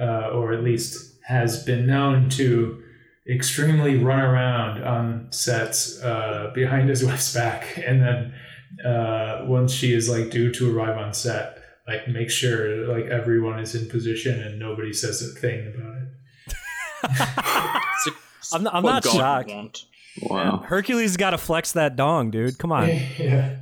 [0.00, 2.82] uh, or at least has been known to
[3.30, 8.34] extremely run around on sets uh, behind his wife's back, and then
[8.86, 11.58] uh, once she is like due to arrive on set,
[11.88, 16.08] like make sure like everyone is in position and nobody says a thing about it.
[18.52, 19.50] I'm not, I'm What not shocked.
[19.50, 19.84] want.
[20.22, 20.58] wow.
[20.58, 22.58] Hercules got to flex that dong, dude.
[22.58, 22.88] Come on.
[23.18, 23.56] yeah.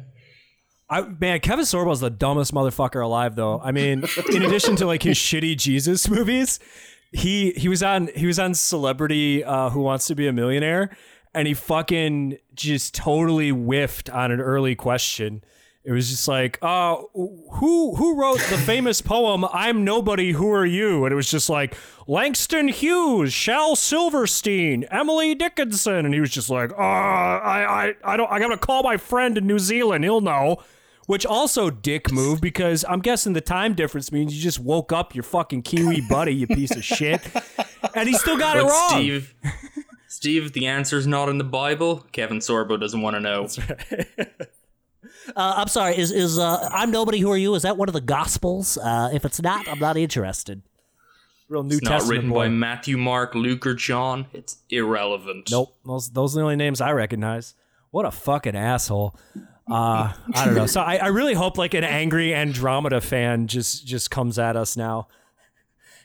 [0.91, 3.61] I man, Kevin Sorbo's the dumbest motherfucker alive, though.
[3.61, 6.59] I mean, in addition to like his shitty Jesus movies,
[7.13, 10.97] he he was on he was on Celebrity uh, Who Wants to Be a Millionaire,
[11.35, 15.45] and he fucking just totally whiffed on an early question.
[15.85, 20.65] It was just like, uh, who who wrote the famous poem "I'm Nobody, Who Are
[20.65, 21.75] You?" And it was just like
[22.07, 28.17] Langston Hughes, Shel Silverstein, Emily Dickinson, and he was just like, uh, I I I
[28.17, 30.63] don't I gotta call my friend in New Zealand, he'll know.
[31.07, 35.15] Which also dick move because I'm guessing the time difference means you just woke up
[35.15, 37.21] your fucking Kiwi buddy, you piece of shit,
[37.95, 38.91] and he still got it wrong.
[38.91, 39.35] Steve,
[40.07, 42.07] Steve, the answer's not in the Bible.
[42.13, 43.49] Kevin Sorbo doesn't want to know.
[45.37, 45.97] Uh, I'm sorry.
[45.97, 47.21] Is is uh, I'm nobody?
[47.21, 47.55] Who are you?
[47.55, 48.77] Is that one of the Gospels?
[48.77, 50.63] Uh, if it's not, I'm not interested.
[51.49, 52.47] Real New It's not written boy.
[52.47, 54.27] by Matthew, Mark, Luke, or John.
[54.33, 55.49] It's irrelevant.
[55.51, 57.55] Nope, those those are the only names I recognize.
[57.93, 59.15] What a fucking asshole.
[59.71, 60.67] Uh, I don't know.
[60.67, 64.77] So I, I really hope like an angry Andromeda fan just just comes at us
[64.77, 65.09] now.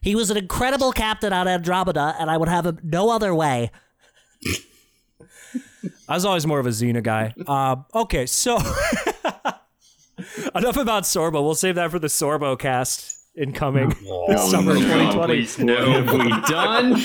[0.01, 3.71] He was an incredible captain on Andromeda, and I would have him no other way.
[6.07, 7.33] I was always more of a Xena guy.
[7.45, 8.57] Uh, okay, so
[10.55, 11.43] enough about Sorbo.
[11.43, 13.89] We'll save that for the Sorbo cast incoming
[14.27, 15.25] this summer no, 2020.
[15.35, 16.03] please, no.
[16.03, 17.01] Have we done?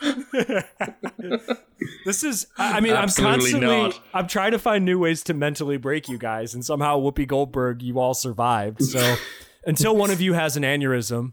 [2.04, 4.00] This is, I mean, Absolutely I'm constantly, not.
[4.14, 7.82] I'm trying to find new ways to mentally break you guys, and somehow Whoopi Goldberg,
[7.82, 8.82] you all survived.
[8.82, 9.16] So
[9.66, 11.32] until one of you has an aneurysm,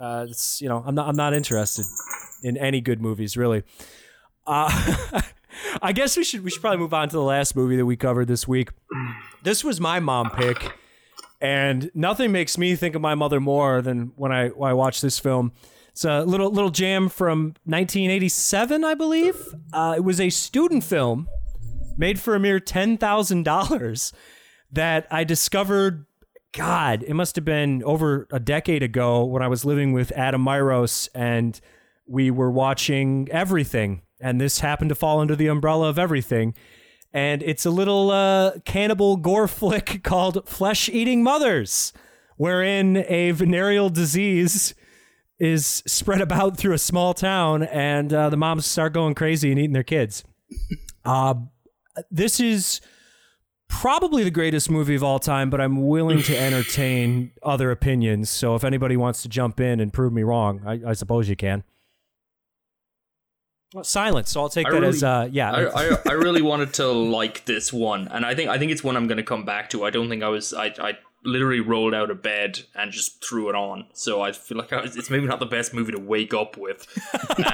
[0.00, 1.84] uh, it's, you know, I'm not, I'm not interested
[2.42, 3.62] in any good movies, really.
[4.46, 5.20] Uh,
[5.82, 7.96] I guess we should, we should probably move on to the last movie that we
[7.96, 8.70] covered this week.
[9.42, 10.72] This was my mom pick,
[11.40, 15.00] and nothing makes me think of my mother more than when I, when I watch
[15.00, 15.52] this film.
[15.96, 19.54] It's a little little jam from 1987, I believe.
[19.72, 21.26] Uh, it was a student film
[21.96, 24.12] made for a mere ten thousand dollars
[24.70, 26.04] that I discovered
[26.52, 30.44] God, it must have been over a decade ago when I was living with Adam
[30.44, 31.58] Myros and
[32.06, 34.02] we were watching everything.
[34.20, 36.52] And this happened to fall under the umbrella of everything.
[37.14, 41.94] And it's a little uh, cannibal gore flick called Flesh Eating Mothers,
[42.36, 44.74] wherein a venereal disease
[45.38, 49.58] is spread about through a small town and uh, the moms start going crazy and
[49.58, 50.24] eating their kids.
[51.04, 51.34] Uh,
[52.10, 52.80] this is
[53.68, 58.28] probably the greatest movie of all time, but I'm willing to entertain other opinions.
[58.28, 61.36] So if anybody wants to jump in and prove me wrong, I, I suppose you
[61.36, 61.62] can.
[63.72, 64.30] Well, silence.
[64.30, 65.52] So I'll take I that really- as uh, yeah.
[65.52, 68.82] I, I, I really wanted to like this one, and I think I think it's
[68.82, 69.84] one I'm going to come back to.
[69.84, 73.48] I don't think I was I I literally rolled out of bed and just threw
[73.48, 73.86] it on.
[73.92, 76.56] So I feel like I was, it's maybe not the best movie to wake up
[76.56, 76.86] with.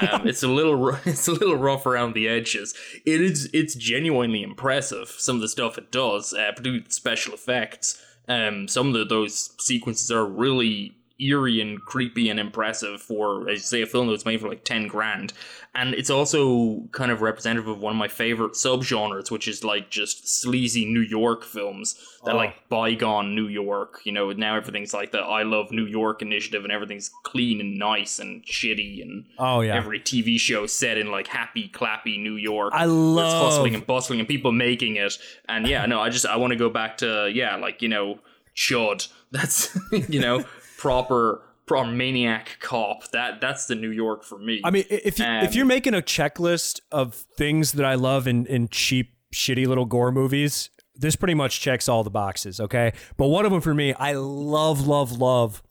[0.01, 2.73] Um, it's a little it's a little rough around the edges.
[3.05, 5.09] It is it's genuinely impressive.
[5.09, 8.01] Some of the stuff it does, uh, particularly the special effects.
[8.27, 13.59] Um, some of the, those sequences are really eerie and creepy and impressive for, as
[13.59, 15.33] you say, a film that was made for like 10 grand.
[15.75, 19.89] And it's also kind of representative of one of my favorite subgenres, which is like
[19.89, 21.95] just sleazy New York films
[22.25, 22.37] that oh.
[22.37, 24.01] like bygone New York.
[24.03, 27.77] You know, now everything's like the I Love New York initiative and everything's clean and
[27.77, 29.75] nice and shitty and Oh, yeah.
[29.75, 32.73] every TV show set in like happy, clappy New York.
[32.73, 35.17] I where it's love- hustling and bustling and people making it.
[35.47, 38.19] And yeah, no, I just I want to go back to yeah, like you know,
[38.55, 39.07] Chud.
[39.31, 40.45] That's you know
[40.83, 43.09] proper proper maniac cop.
[43.11, 44.59] That that's the New York for me.
[44.65, 48.45] I mean, if you, if you're making a checklist of things that I love in
[48.47, 52.59] in cheap, shitty little gore movies, this pretty much checks all the boxes.
[52.59, 55.63] Okay, but one of them for me, I love, love, love,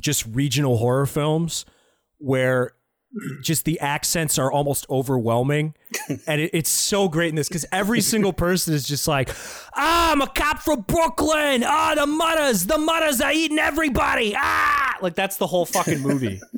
[0.00, 1.66] just regional horror films
[2.18, 2.70] where
[3.42, 5.74] just the accents are almost overwhelming.
[6.26, 9.30] And it, it's so great in this because every single person is just like
[9.74, 11.64] ah, i'm a cop from brooklyn.
[11.66, 14.34] Ah the mutters the mutters are eating everybody.
[14.36, 14.96] Ah!
[15.02, 16.40] Like that's the whole fucking movie.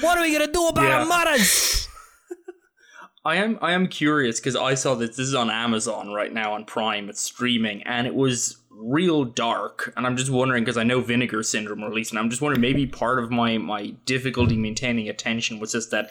[0.00, 0.98] What are we gonna do about Yeah.
[1.00, 1.88] the mutters
[3.24, 6.52] I am I am curious because I saw that this is on Amazon right now
[6.54, 7.08] on Prime.
[7.08, 7.82] It's streaming.
[7.84, 9.92] And it was real dark.
[9.96, 12.86] And I'm just wondering because I know Vinegar Syndrome released, and I'm just wondering maybe
[12.86, 16.10] part of my my difficulty maintaining attention was just that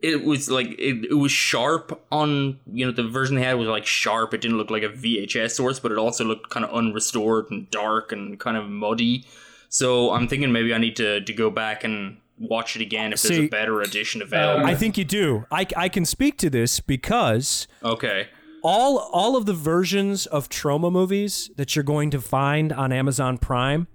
[0.00, 3.68] it was like it, it was sharp on you know the version they had was
[3.68, 4.32] like sharp.
[4.34, 7.70] It didn't look like a VHS source, but it also looked kind of unrestored and
[7.70, 9.26] dark and kind of muddy.
[9.68, 13.22] So I'm thinking maybe I need to to go back and watch it again if
[13.22, 14.64] there's a better edition um, available.
[14.64, 18.28] i think you do I, I can speak to this because okay.
[18.62, 23.38] All all of the versions of Troma movies that you're going to find on Amazon
[23.38, 23.86] Prime,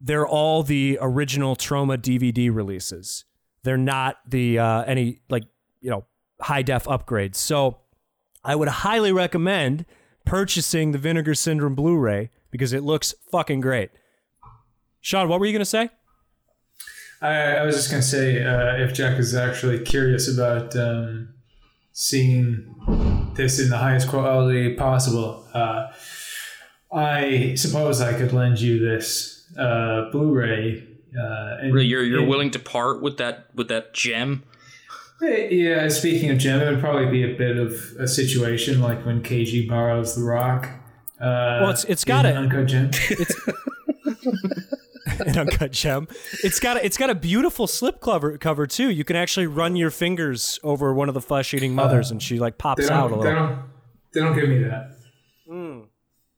[0.00, 3.24] they're all the original Troma DVD releases.
[3.64, 5.44] They're not the uh, any like
[5.80, 6.06] you know
[6.40, 7.36] high def upgrades.
[7.36, 7.78] So
[8.44, 9.84] I would highly recommend
[10.24, 13.90] purchasing the Vinegar Syndrome Blu-ray because it looks fucking great.
[15.00, 15.90] Sean, what were you gonna say?
[17.20, 21.34] I, I was just to say uh, if Jack is actually curious about um,
[22.00, 25.88] seeing this in the highest quality possible, uh,
[26.92, 30.84] I suppose I could lend you this uh, Blu-ray.
[31.18, 34.44] Uh, and- Really, you're you're and- willing to part with that with that gem?
[35.20, 39.20] Yeah, speaking of gem, it would probably be a bit of a situation like when
[39.20, 40.68] KG borrows the rock.
[41.20, 42.36] Uh, Well, it's- it's in got it.
[42.36, 42.84] Uncut Gem.
[43.10, 43.54] An
[45.38, 46.08] uncut gem.
[46.44, 48.90] It's got a, it's got a beautiful slip cover cover too.
[48.90, 52.38] You can actually run your fingers over one of the flesh eating mothers, and she
[52.38, 53.22] like pops out a little.
[53.24, 53.62] they don't.
[54.12, 54.94] They don't give me that.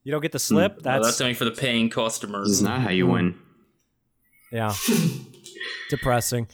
[0.03, 0.73] You don't get the slip.
[0.73, 2.49] Well, That's, that's only for the paying customers.
[2.49, 3.39] This is not how you win.
[4.51, 4.75] yeah,
[5.91, 6.49] depressing.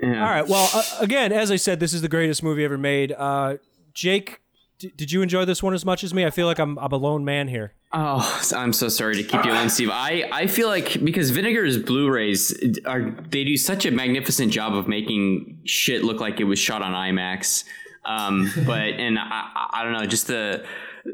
[0.00, 0.24] Yeah.
[0.24, 0.46] All right.
[0.46, 3.10] Well, uh, again, as I said, this is the greatest movie ever made.
[3.12, 3.56] Uh,
[3.94, 4.40] Jake,
[4.78, 6.24] did you enjoy this one as much as me?
[6.24, 7.72] I feel like I'm I'm a lone man here.
[7.92, 9.88] Oh, I'm so sorry to keep you on, Steve.
[9.90, 12.54] I, I feel like because Vinegar's Blu-rays
[12.84, 16.82] are they do such a magnificent job of making shit look like it was shot
[16.82, 17.64] on IMAX.
[18.04, 20.64] Um, but and I- I don't know, just the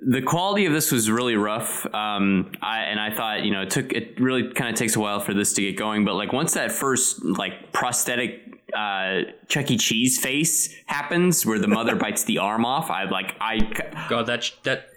[0.03, 1.87] the quality of this was really rough.
[1.95, 5.01] Um, I, and I thought, you know, it took it really kind of takes a
[5.01, 6.05] while for this to get going.
[6.05, 8.44] But like once that first like prosthetic
[8.75, 9.77] uh, Chuck E.
[9.77, 13.59] Cheese face happens, where the mother bites the arm off, I like I
[14.09, 14.89] God, that that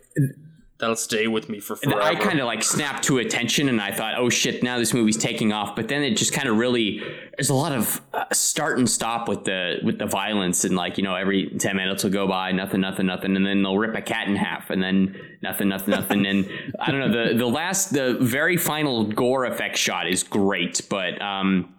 [0.79, 2.01] that'll stay with me for forever.
[2.01, 5.17] I kind of like snapped to attention and I thought, oh shit, now this movie's
[5.17, 5.75] taking off.
[5.75, 7.01] But then it just kind of really,
[7.35, 10.97] there's a lot of uh, start and stop with the with the violence and like
[10.97, 13.95] you know every ten minutes will go by, nothing, nothing, nothing, and then they'll rip
[13.95, 16.49] a cat in half, and then nothing, nothing, nothing, and
[16.79, 21.21] I don't know the the last the very final gore effect shot is great, but
[21.21, 21.73] um,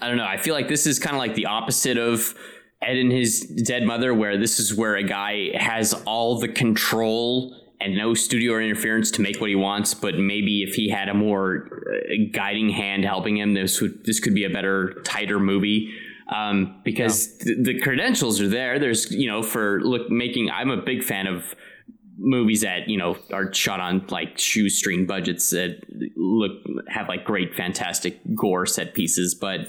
[0.00, 0.26] I don't know.
[0.26, 2.34] I feel like this is kind of like the opposite of
[2.82, 7.56] Ed and his dead mother, where this is where a guy has all the control
[7.80, 9.94] and no studio interference to make what he wants.
[9.94, 14.20] But maybe if he had a more uh, guiding hand helping him, this would this
[14.20, 15.94] could be a better, tighter movie.
[16.34, 18.80] Um, because the, the credentials are there.
[18.80, 20.50] There's you know for look making.
[20.50, 21.54] I'm a big fan of
[22.18, 25.80] movies that you know are shot on like shoestring budgets that
[26.16, 26.52] look
[26.88, 29.34] have like great fantastic gore set pieces.
[29.34, 29.68] But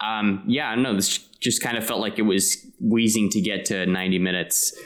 [0.00, 0.94] um yeah i don't know.
[0.94, 4.78] This just kind of felt like it was wheezing to get to 90 minutes.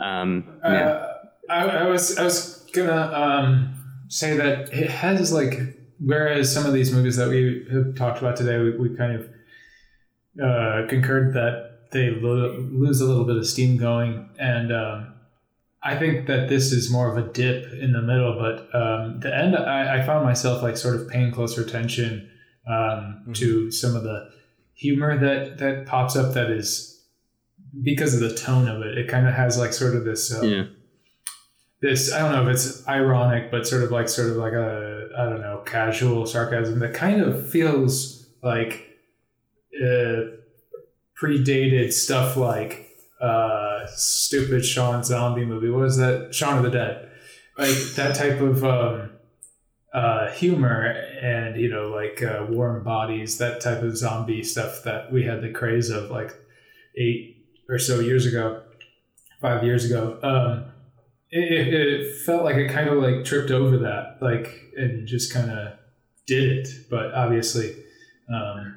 [0.00, 0.70] Um yeah.
[0.70, 1.16] Uh,
[1.50, 3.74] I, I was I was gonna um,
[4.08, 5.58] say that it has like
[5.98, 9.28] whereas some of these movies that we have talked about today, we, we kind of
[10.42, 15.09] uh, concurred that they lo- lose a little bit of steam going, and um,
[15.82, 18.38] I think that this is more of a dip in the middle.
[18.38, 22.30] But um, the end, I, I found myself like sort of paying closer attention
[22.68, 24.30] um, to some of the
[24.74, 26.34] humor that that pops up.
[26.34, 27.02] That is
[27.82, 28.98] because of the tone of it.
[28.98, 30.32] It kind of has like sort of this.
[30.32, 30.64] Um, yeah
[31.80, 35.08] this I don't know if it's ironic, but sort of like sort of like a
[35.18, 38.86] I don't know casual sarcasm that kind of feels like
[39.76, 40.36] uh,
[41.20, 42.89] predated stuff like
[43.20, 45.70] uh, stupid Sean Zombie movie.
[45.70, 46.34] What was that?
[46.34, 47.10] Shaun of the Dead.
[47.58, 49.10] Like that type of um,
[49.92, 50.82] uh, humor
[51.20, 55.42] and you know like uh, warm bodies, that type of zombie stuff that we had
[55.42, 56.32] the craze of like
[56.96, 58.62] eight or so years ago,
[59.40, 60.18] five years ago.
[60.22, 60.72] Um,
[61.30, 65.50] it, it, felt like it kind of like tripped over that, like, and just kind
[65.50, 65.74] of
[66.26, 66.68] did it.
[66.90, 67.76] But obviously,
[68.32, 68.69] um,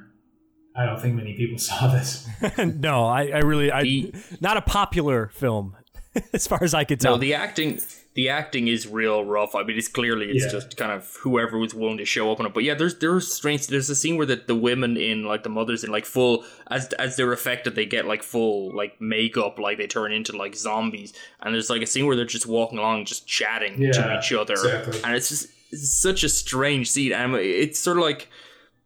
[0.76, 2.28] I don't think many people saw this.
[2.58, 5.76] no, I, I really, I The- not a popular film
[6.34, 7.14] as far as I could tell.
[7.14, 7.80] No, the acting
[8.16, 9.56] the acting is real rough.
[9.56, 10.52] I mean, it's clearly it's Yeah.
[10.52, 12.54] just kind of whoever was willing to show up on it.
[12.54, 13.66] But yeah, there's there's strange.
[13.68, 16.88] There's a scene where the, the women in like the mothers in like full as
[16.94, 21.12] as they're affected, they get like full like makeup, like they turn into like zombies.
[21.42, 24.54] And there's like a scene where they're just walking along, just chatting to each other,
[24.54, 25.02] exactly.
[25.04, 27.14] and it's just it's such a strange scene.
[27.14, 28.30] And it's sort of like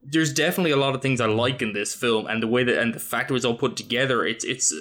[0.09, 2.81] there's definitely a lot of things I like in this film, and the way that
[2.81, 4.25] and the fact it was all put together.
[4.25, 4.73] It's it's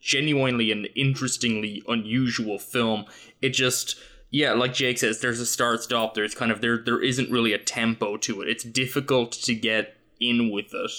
[0.00, 3.06] genuinely an interestingly unusual film.
[3.40, 3.96] It just
[4.30, 6.14] yeah, like Jake says, there's a start stop.
[6.14, 8.48] There's kind of there there isn't really a tempo to it.
[8.48, 10.90] It's difficult to get in with it,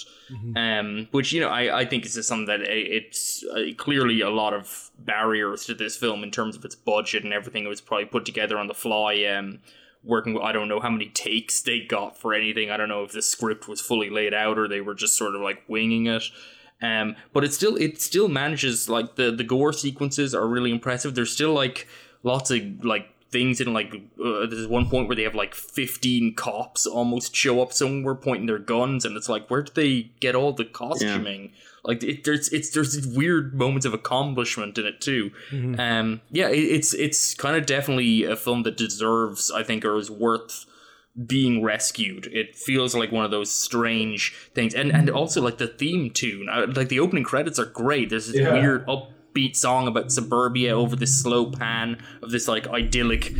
[0.56, 4.20] um, which you know I, I think is just something that uh, it's uh, clearly
[4.20, 7.64] a lot of barriers to this film in terms of its budget and everything.
[7.64, 9.24] It was probably put together on the fly.
[9.24, 9.60] Um,
[10.04, 12.70] working with, I don't know how many takes they got for anything.
[12.70, 15.34] I don't know if the script was fully laid out or they were just sort
[15.34, 16.24] of like winging it.
[16.82, 21.14] Um, but it still it still manages like the the gore sequences are really impressive.
[21.14, 21.86] There's still like
[22.22, 23.90] lots of like things in like
[24.24, 28.46] uh, there's one point where they have like 15 cops almost show up somewhere pointing
[28.46, 31.42] their guns and it's like where did they get all the costuming
[31.88, 35.30] like it, there's it's there's these weird moments of accomplishment in it too
[35.78, 39.96] um yeah it, it's it's kind of definitely a film that deserves i think or
[39.98, 40.66] is worth
[41.26, 42.26] being rescued.
[42.32, 44.22] It feels like one of those strange
[44.52, 48.10] things, and and also like the theme tune, uh, like the opening credits are great.
[48.10, 48.52] There's this Yeah.
[48.60, 48.84] weird
[49.34, 53.32] upbeat song about suburbia over this slow pan of this like idyllic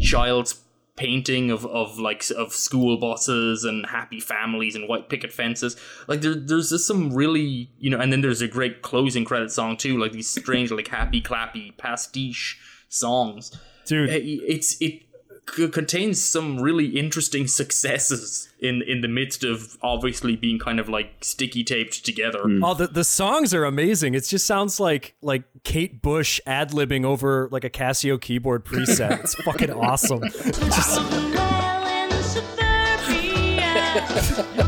[0.00, 0.60] child's
[0.96, 5.76] painting of, of like of school buses and happy families and white picket fences.
[6.08, 9.50] Like there, there's just some really you know and then there's a great closing credit
[9.52, 13.56] song too like these strange like happy clappy pastiche songs.
[13.86, 15.07] Dude, Uh, it's it
[15.54, 20.88] c- contains some really interesting successes in in the midst of obviously being kind of
[20.88, 22.42] like sticky taped together.
[22.42, 22.64] Hmm.
[22.64, 24.14] Oh, the, the songs are amazing.
[24.14, 29.20] It just sounds like like Kate Bush ad libbing over like a Casio keyboard preset.
[29.20, 30.22] It's fucking awesome.
[30.22, 31.00] Just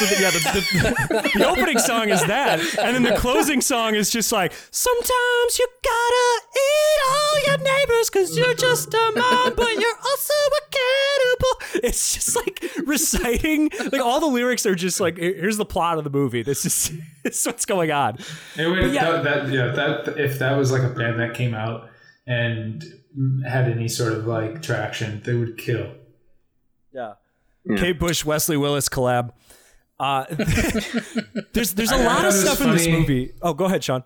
[0.00, 3.94] so the, yeah, the, the, the opening song is that, and then the closing song
[3.94, 9.54] is just like sometimes you gotta eat all your neighbors because you're just a mom,
[9.54, 11.84] but you're also a cannibal.
[11.84, 16.04] It's just like reciting like all the lyrics are just like here's the plot of
[16.04, 16.42] the movie.
[16.42, 16.92] This is
[17.24, 18.18] this is what's going on.
[18.56, 19.10] It would, yeah.
[19.10, 21.90] that, that yeah that if that was like a band that came out
[22.26, 22.82] and
[23.46, 25.92] had any sort of like traction, they would kill.
[26.92, 27.14] Yeah.
[27.76, 29.32] Kate Bush, Wesley Willis collab.
[30.00, 30.24] Uh,
[31.52, 33.34] there's there's a I- I lot thought of it was stuff in this movie.
[33.42, 34.02] Oh, go ahead, Sean.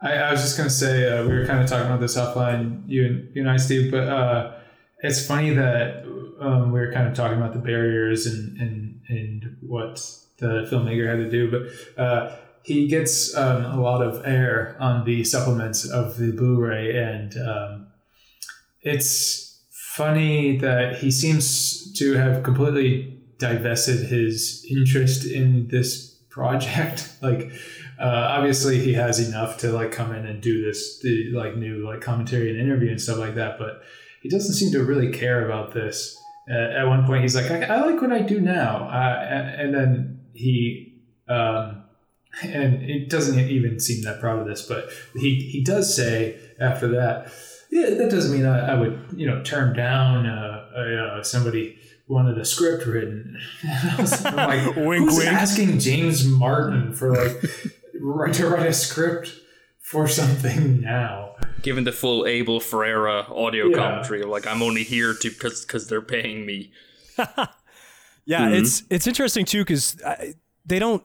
[0.00, 2.82] I, I was just gonna say uh, we were kind of talking about this offline,
[2.88, 3.90] you and you and I, Steve.
[3.90, 4.52] But uh,
[5.02, 6.04] it's funny that
[6.40, 9.94] um, we were kind of talking about the barriers and and and what
[10.38, 11.50] the filmmaker had to do.
[11.50, 16.96] But uh, he gets um, a lot of air on the supplements of the Blu-ray,
[16.96, 17.86] and um,
[18.82, 27.12] it's funny that he seems to have completely divested his interest in this project.
[27.22, 27.52] like
[27.98, 31.86] uh, obviously he has enough to like come in and do this the, like new
[31.86, 33.82] like commentary and interview and stuff like that, but
[34.22, 36.18] he doesn't seem to really care about this.
[36.50, 39.60] Uh, at one point, he's like, I, "I like what I do now," uh, and,
[39.60, 41.02] and then he.
[41.26, 41.84] Um,
[42.42, 46.88] and it doesn't even seem that proud of this, but he, he does say after
[46.88, 47.32] that,
[47.70, 52.38] yeah, that doesn't mean I, I would, you know, turn down uh, uh, somebody wanted
[52.38, 53.38] a script written.
[53.64, 55.32] I was, I'm like, Wink, who's wink.
[55.32, 57.42] asking James Martin for like
[58.00, 59.32] write to write a script
[59.80, 61.34] for something now?
[61.62, 63.76] Given the full Abel Ferrara audio Yeah.
[63.76, 66.72] commentary, like I'm only here to because because they're paying me.
[68.26, 68.54] Yeah, hmm.
[68.54, 70.00] it's it's interesting too because
[70.64, 71.04] they don't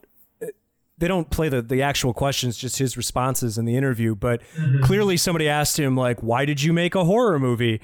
[0.97, 4.15] they don't play the the actual questions, just his responses in the interview.
[4.15, 4.83] But mm-hmm.
[4.83, 7.81] clearly, somebody asked him like, "Why did you make a horror movie?"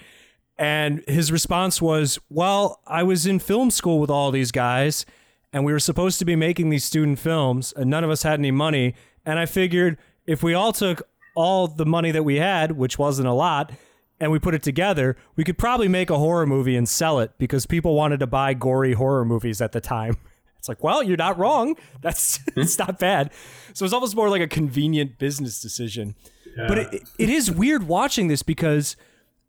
[0.58, 5.06] And his response was, "Well, I was in film school with all these guys,
[5.52, 8.40] and we were supposed to be making these student films, and none of us had
[8.40, 8.96] any money.
[9.26, 13.28] And I figured if we all took all the money that we had, which wasn't
[13.28, 13.72] a lot."
[14.18, 17.32] And we put it together, we could probably make a horror movie and sell it
[17.38, 20.18] because people wanted to buy gory horror movies at the time.
[20.66, 21.76] It's like, well, you're not wrong.
[22.02, 22.62] That's hmm?
[22.62, 23.32] it's not bad.
[23.76, 26.16] So it's almost more like a convenient business decision.
[26.58, 28.96] But it, it is weird watching this because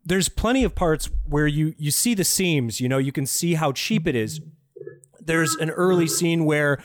[0.07, 2.79] there's plenty of parts where you you see the seams.
[2.79, 4.39] You know, you can see how cheap it is.
[5.19, 6.81] There's an early scene where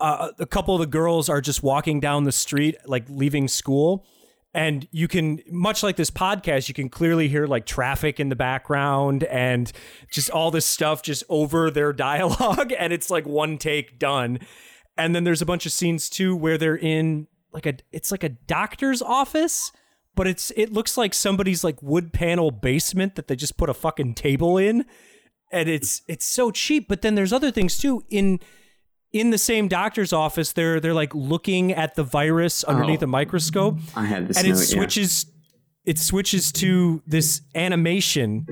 [0.00, 4.06] uh, a couple of the girls are just walking down the street, like leaving school.
[4.54, 8.36] And you can, much like this podcast, you can clearly hear like traffic in the
[8.36, 9.70] background and
[10.10, 12.72] just all this stuff just over their dialogue.
[12.78, 14.40] And it's like one take done.
[14.96, 18.24] And then there's a bunch of scenes too where they're in like a, it's like
[18.24, 19.72] a doctor's office,
[20.14, 23.74] but it's, it looks like somebody's like wood panel basement that they just put a
[23.74, 24.84] fucking table in.
[25.50, 28.02] And it's it's so cheap but then there's other things too.
[28.08, 28.40] In
[29.12, 33.04] in the same doctor's office they're they're like looking at the virus underneath Oh.
[33.04, 33.78] a microscope.
[33.94, 34.64] I had this and note, it yeah.
[34.64, 35.26] switches
[35.84, 38.46] it switches to this animation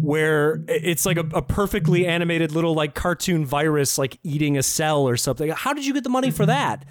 [0.00, 5.02] where it's like a, a perfectly animated little like cartoon virus like eating a cell
[5.06, 5.50] or something.
[5.50, 6.84] How did you get the money for that?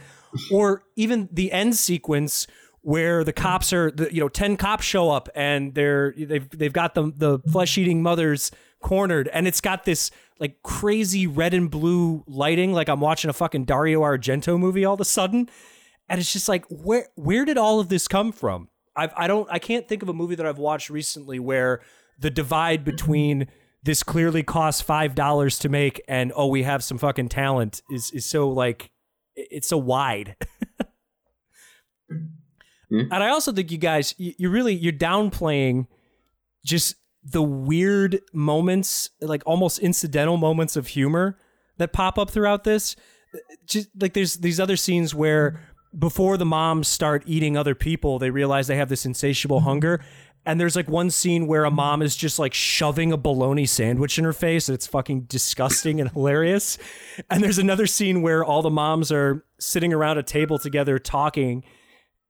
[0.52, 2.46] Or even the end sequence
[2.82, 6.74] where the cops are the, you know 10 cops show up and they're they've they've
[6.74, 8.52] got the the flesh-eating mothers
[8.82, 13.34] cornered and it's got this like crazy red and blue lighting like I'm watching a
[13.34, 15.50] fucking Dario Argento movie all of a sudden.
[16.08, 18.70] And it's just like where where did all of this come from?
[18.96, 21.82] I've, I don't I can't think of a movie that I've watched recently where
[22.18, 23.48] the divide between
[23.84, 28.12] this clearly costs five dollars to make and oh we have some fucking talent is
[28.12, 28.92] is so like
[29.36, 30.36] it's so wide
[32.90, 33.02] Hmm?
[33.12, 35.88] and I also think you guys you, you really you're downplaying
[36.66, 41.38] just the weird moments like almost incidental moments of humor
[41.78, 42.96] that pop up throughout this.
[43.66, 45.62] Just like there's these other scenes where
[45.98, 49.68] before the moms start eating other people they realize they have this insatiable mm-hmm.
[49.68, 50.02] hunger.
[50.46, 54.18] And there's like one scene where a mom is just like shoving a bologna sandwich
[54.18, 56.78] in her face and it's fucking disgusting and hilarious.
[57.30, 61.64] And there's another scene where all the moms are sitting around a table together talking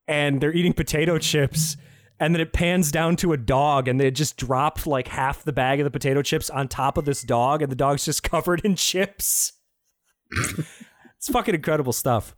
[0.10, 1.78] and they're eating potato chips
[2.20, 5.53] and then it pans down to a dog and they just dropped like half the
[5.53, 8.60] bag of the potato chips on top of this dog and the dog's just covered
[8.66, 9.53] in chips.
[11.18, 12.36] It's fucking incredible stuff.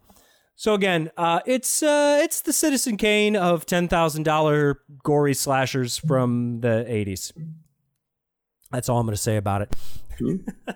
[0.55, 6.85] So again uh, it's uh, it's the citizen kane of $10000 gory slashers from the
[6.87, 7.31] 80s
[8.71, 9.73] that's all i'm going to say about it.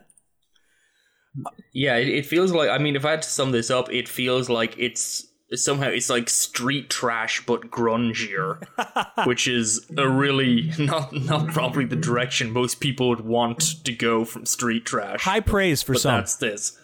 [1.73, 2.69] Yeah, it, it feels like.
[2.69, 6.09] I mean, if I had to sum this up, it feels like it's somehow it's
[6.09, 8.65] like street trash but grungier,
[9.27, 14.25] which is a really not not probably the direction most people would want to go
[14.25, 15.21] from street trash.
[15.21, 16.77] high praise for but some that's this.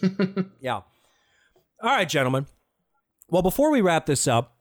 [0.60, 0.80] Yeah.
[1.82, 2.46] All right, gentlemen.
[3.28, 4.56] Well, before we wrap this up,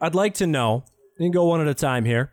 [0.00, 0.84] I'd like to know,
[1.18, 2.32] and go one at a time here.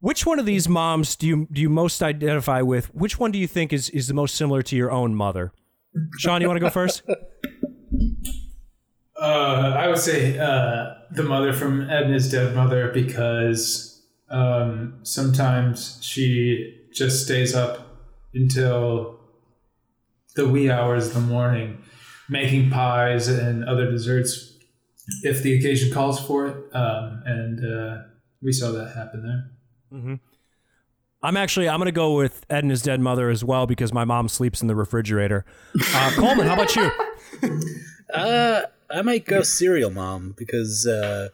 [0.00, 2.94] Which one of these moms do you do you most identify with?
[2.94, 5.52] Which one do you think is, is the most similar to your own mother?
[6.18, 7.02] Sean, you want to go first?
[9.20, 16.78] Uh, I would say uh, the mother from Edna's dead mother because um, sometimes she
[16.92, 17.98] just stays up
[18.34, 19.20] until
[20.34, 21.82] the wee hours of the morning
[22.28, 24.58] making pies and other desserts
[25.22, 26.56] if the occasion calls for it.
[26.74, 28.02] Um, and uh,
[28.42, 30.20] we saw that happen there.
[31.22, 34.60] I'm actually I'm gonna go with Edna's dead mother as well because my mom sleeps
[34.60, 35.44] in the refrigerator.
[35.94, 36.90] Uh, Coleman, how about you?
[38.14, 41.28] Uh, I might go serial mom because uh,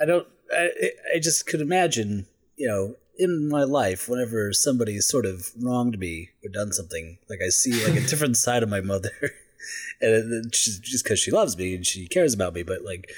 [0.00, 0.26] I don't.
[0.52, 0.70] I,
[1.14, 2.26] I just could imagine,
[2.56, 7.38] you know, in my life, whenever somebody sort of wronged me or done something, like
[7.44, 9.10] I see like a different side of my mother.
[10.00, 13.10] and it- it- just because she loves me and she cares about me, but like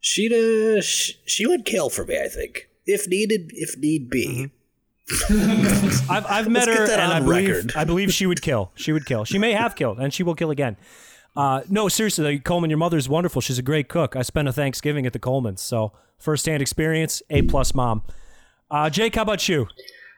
[0.00, 2.20] she'd uh, sh- she would kill for me.
[2.22, 4.50] I think if needed, if need be.
[5.30, 7.72] I've, I've met Let's her, get that and I believe record.
[7.76, 8.70] I believe she would kill.
[8.74, 9.24] She would kill.
[9.24, 10.76] She may have killed, and she will kill again.
[11.38, 13.40] Uh, no, seriously, though, Coleman, your mother's wonderful.
[13.40, 14.16] She's a great cook.
[14.16, 18.02] I spent a Thanksgiving at the Colemans, so firsthand experience, A plus mom.
[18.70, 19.68] Uh, Jake, how about you?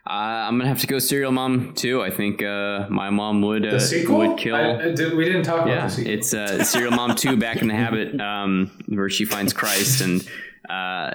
[0.09, 2.01] Uh, I'm gonna have to go serial mom too.
[2.01, 4.17] I think uh, my mom would uh, The sequel?
[4.17, 4.57] would kill.
[4.57, 6.13] I, I did, we didn't talk about yeah, the sequel.
[6.15, 10.27] it's uh, serial mom two, back in the habit, um, where she finds Christ and
[10.71, 11.13] uh,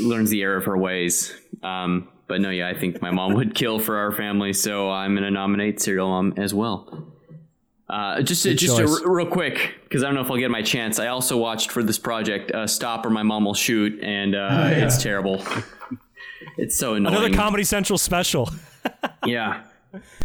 [0.00, 1.34] learns the error of her ways.
[1.62, 5.14] Um, but no, yeah, I think my mom would kill for our family, so I'm
[5.14, 7.14] gonna nominate serial mom as well.
[7.88, 10.98] Uh, just just a, real quick, because I don't know if I'll get my chance.
[10.98, 14.38] I also watched for this project uh, "Stop or My Mom Will Shoot," and uh,
[14.50, 14.70] yeah.
[14.70, 15.44] it's terrible.
[16.56, 17.14] it's so annoying.
[17.14, 18.50] Another Comedy Central special.
[19.24, 19.62] yeah.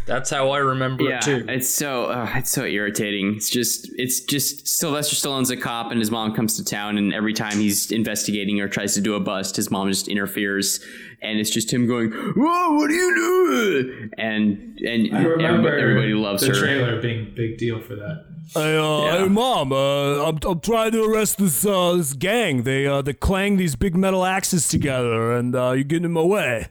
[0.05, 1.45] That's how I remember Yeah, it too.
[1.47, 3.36] it's so uh, it's so irritating.
[3.36, 7.13] It's just it's just Sylvester Stallone's a cop, and his mom comes to town, and
[7.13, 10.80] every time he's investigating or tries to do a bust, his mom just interferes,
[11.22, 15.82] and it's just him going, "Whoa, what are you doing?" And and I remember everybody,
[15.82, 16.53] everybody loves the her.
[16.59, 18.26] trailer being big deal for that.
[18.53, 19.17] Hey, uh, Yeah.
[19.19, 22.63] hey, mom, uh, I'm, I'm trying to arrest this uh, this gang.
[22.63, 26.24] They uh, they clang these big metal axes together, and uh, you're getting in my
[26.24, 26.67] way.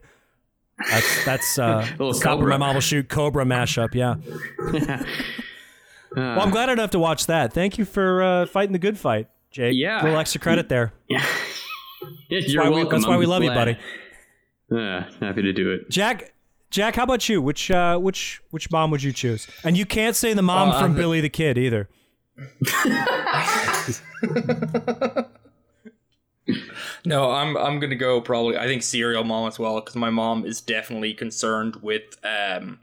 [0.89, 2.51] That's that's uh, Little Stop Cobra.
[2.51, 3.95] My Mom Will Shoot Cobra mashup.
[3.95, 4.15] Yeah.
[6.17, 7.53] well, I'm glad I don't have to watch that.
[7.53, 9.75] Thank you for uh, fighting the good fight, Jake.
[9.77, 10.01] Yeah.
[10.01, 10.93] a little extra credit there.
[12.31, 12.93] Yeah, That's you're why we, welcome.
[13.01, 13.77] that's why we love you, buddy.
[14.73, 15.91] Uh, happy to do it.
[15.91, 16.33] Jack,
[16.71, 17.43] Jack, how about you?
[17.43, 19.47] Which uh, which which mom would you choose?
[19.65, 21.89] And you can't say the mom Uh, from the- Billy the Kid either.
[27.05, 28.57] No, I'm I'm gonna go probably.
[28.57, 32.79] I think serial mom as well because my mom is definitely concerned with um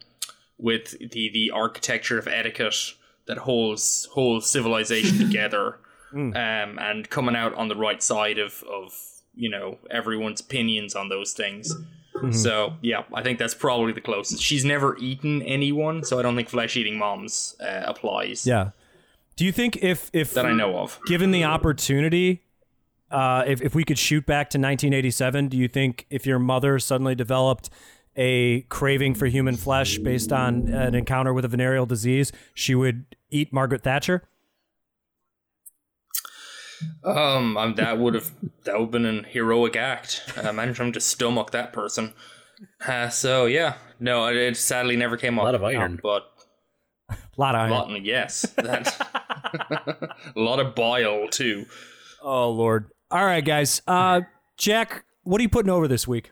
[0.58, 2.94] with the the architecture of etiquette
[3.28, 5.80] that holds holds civilization together,
[6.14, 8.94] um, and coming out on the right side of of
[9.36, 11.74] you know everyone's opinions on those things.
[12.32, 14.42] So yeah, I think that's probably the closest.
[14.42, 18.48] She's never eaten anyone, so I don't think flesh eating moms uh, applies.
[18.48, 18.72] Yeah.
[19.36, 21.00] Do you think if if that I know of.
[21.06, 22.42] given the opportunity,
[23.12, 26.80] uh, if, if we could shoot back to 1987, do you think if your mother
[26.80, 27.70] suddenly developed
[28.16, 33.06] a craving for human flesh based on an encounter with a venereal disease, she would
[33.30, 34.24] eat Margaret Thatcher?
[37.04, 38.32] Um, um, that would have
[38.66, 40.24] that would have been an heroic act.
[40.38, 42.14] Uh, imagine trying to stomach that person.
[42.88, 45.44] Uh, so yeah, no, it, it sadly never came up.
[45.44, 46.00] A lot of iron.
[46.02, 46.28] but
[47.10, 47.72] A lot of iron.
[47.72, 48.96] lot, yes, that
[50.36, 51.66] a lot of bile too.
[52.22, 52.92] Oh Lord!
[53.10, 53.82] All right, guys.
[53.88, 54.22] Uh,
[54.58, 56.32] Jack, what are you putting over this week?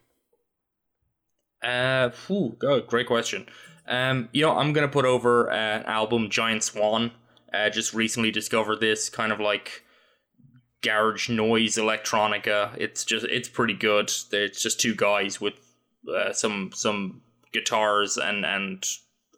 [1.63, 3.47] Uh, whew, oh, great question.
[3.87, 7.11] Um, you know, I'm gonna put over an album, Giant Swan.
[7.53, 9.83] Uh, just recently discovered this kind of like
[10.81, 12.75] garage noise electronica.
[12.77, 14.11] It's just it's pretty good.
[14.31, 15.53] It's just two guys with
[16.13, 17.21] uh, some some
[17.53, 18.85] guitars and and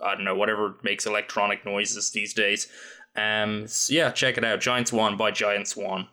[0.02, 2.68] I don't know whatever makes electronic noises these days.
[3.16, 4.60] Um, so yeah, check it out.
[4.60, 6.08] Giant Swan by Giant Swan.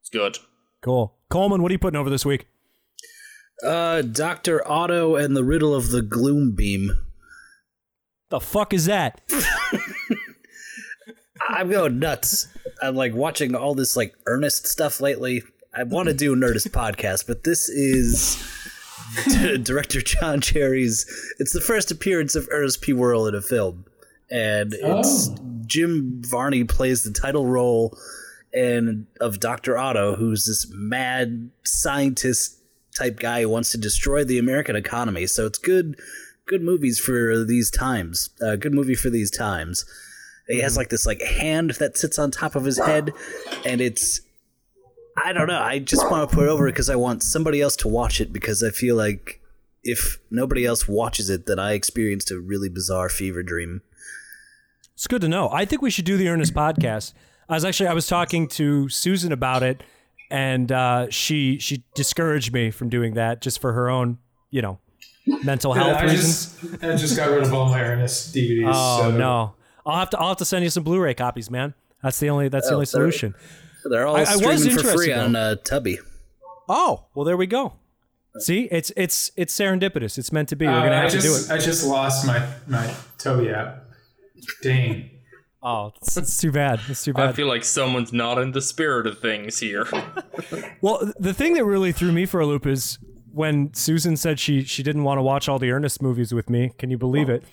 [0.00, 0.38] It's good.
[0.82, 1.14] Cool.
[1.30, 2.46] Coleman, what are you putting over this week?
[3.64, 6.98] Uh, Doctor Otto and the Riddle of the Gloom Beam.
[8.30, 9.20] The fuck is that?
[11.48, 12.48] I'm going nuts.
[12.80, 15.42] I'm like watching all this like Ernest stuff lately.
[15.74, 18.42] I want to do a Nerdist podcast, but this is
[19.62, 21.06] director John Cherry's.
[21.38, 22.92] It's the first appearance of Ernest P.
[22.92, 23.84] Worrell in a film,
[24.30, 25.30] and it's
[25.66, 27.96] Jim Varney plays the title role,
[28.52, 32.58] and of Doctor Otto, who's this mad scientist
[32.96, 35.26] type guy who wants to destroy the American economy.
[35.26, 35.98] So it's good,
[36.46, 38.30] good movies for these times.
[38.44, 39.84] Uh, good movie for these times.
[40.48, 43.12] He has like this like hand that sits on top of his head,
[43.64, 44.20] and it's
[45.16, 45.60] I don't know.
[45.60, 48.32] I just want to put it over because I want somebody else to watch it
[48.32, 49.40] because I feel like
[49.82, 53.82] if nobody else watches it, then I experienced a really bizarre fever dream.
[54.94, 55.48] It's good to know.
[55.50, 57.12] I think we should do the Ernest podcast.
[57.52, 59.82] I was actually I was talking to Susan about it,
[60.30, 64.16] and uh, she she discouraged me from doing that just for her own
[64.50, 64.78] you know
[65.44, 66.58] mental health I reasons.
[66.72, 68.70] just I just got rid of all my Ernest DVDs.
[68.74, 69.54] oh so no,
[69.84, 71.74] I'll have to I'll have to send you some Blu-ray copies, man.
[72.02, 73.34] That's the only that's the Oh, only solution.
[73.84, 75.24] They're all I- I was streaming for free though.
[75.24, 75.98] on uh, Tubi.
[76.68, 77.74] Oh well, there we go.
[78.38, 80.16] See, it's it's it's serendipitous.
[80.16, 80.64] It's meant to be.
[80.66, 81.52] We're Uh, gonna I have to do just it.
[81.54, 82.86] I just lost my my
[83.18, 83.84] Tubi app.
[84.62, 85.10] Dang.
[85.62, 86.80] Oh, it's, it's too bad.
[86.88, 87.28] It's too bad.
[87.28, 89.86] I feel like someone's not in the spirit of things here.
[90.80, 92.98] Well, the thing that really threw me for a loop is
[93.32, 96.72] when Susan said she she didn't want to watch all the Ernest movies with me.
[96.76, 97.44] Can you believe it?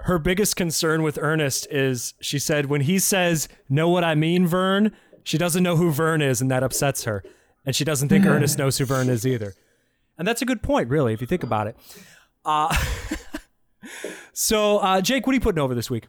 [0.00, 4.46] her biggest concern with Ernest is she said when he says "Know what I mean,
[4.46, 4.92] Vern,"
[5.24, 7.24] she doesn't know who Vern is, and that upsets her,
[7.64, 9.54] and she doesn't think Ernest knows who Vern is either.
[10.18, 11.76] And that's a good point, really, if you think about it.
[12.44, 12.74] Uh,
[14.32, 16.06] so, uh, Jake, what are you putting over this week?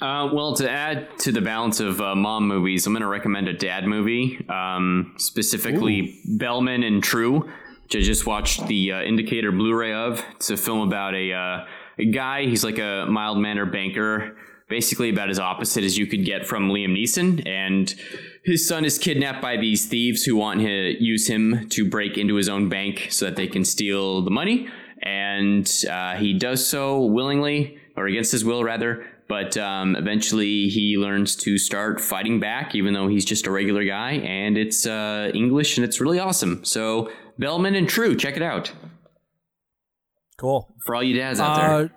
[0.00, 3.48] Uh, well, to add to the balance of uh, mom movies, I'm going to recommend
[3.48, 7.40] a dad movie, um, specifically Bellman and True,
[7.82, 10.24] which I just watched the uh, Indicator Blu-ray of.
[10.36, 11.66] It's a film about a, uh,
[11.98, 12.46] a guy.
[12.46, 14.36] He's like a mild-mannered banker,
[14.68, 17.94] basically about as opposite as you could get from Liam Neeson, and
[18.44, 22.36] his son is kidnapped by these thieves who want to use him to break into
[22.36, 24.68] his own bank so that they can steal the money.
[25.02, 29.04] And uh, he does so willingly, or against his will, rather.
[29.30, 33.84] But um, eventually he learns to start fighting back, even though he's just a regular
[33.84, 34.12] guy.
[34.14, 36.64] And it's uh, English and it's really awesome.
[36.64, 38.72] So, Bellman and True, check it out.
[40.36, 40.74] Cool.
[40.84, 41.90] For all you dads out Uh, there.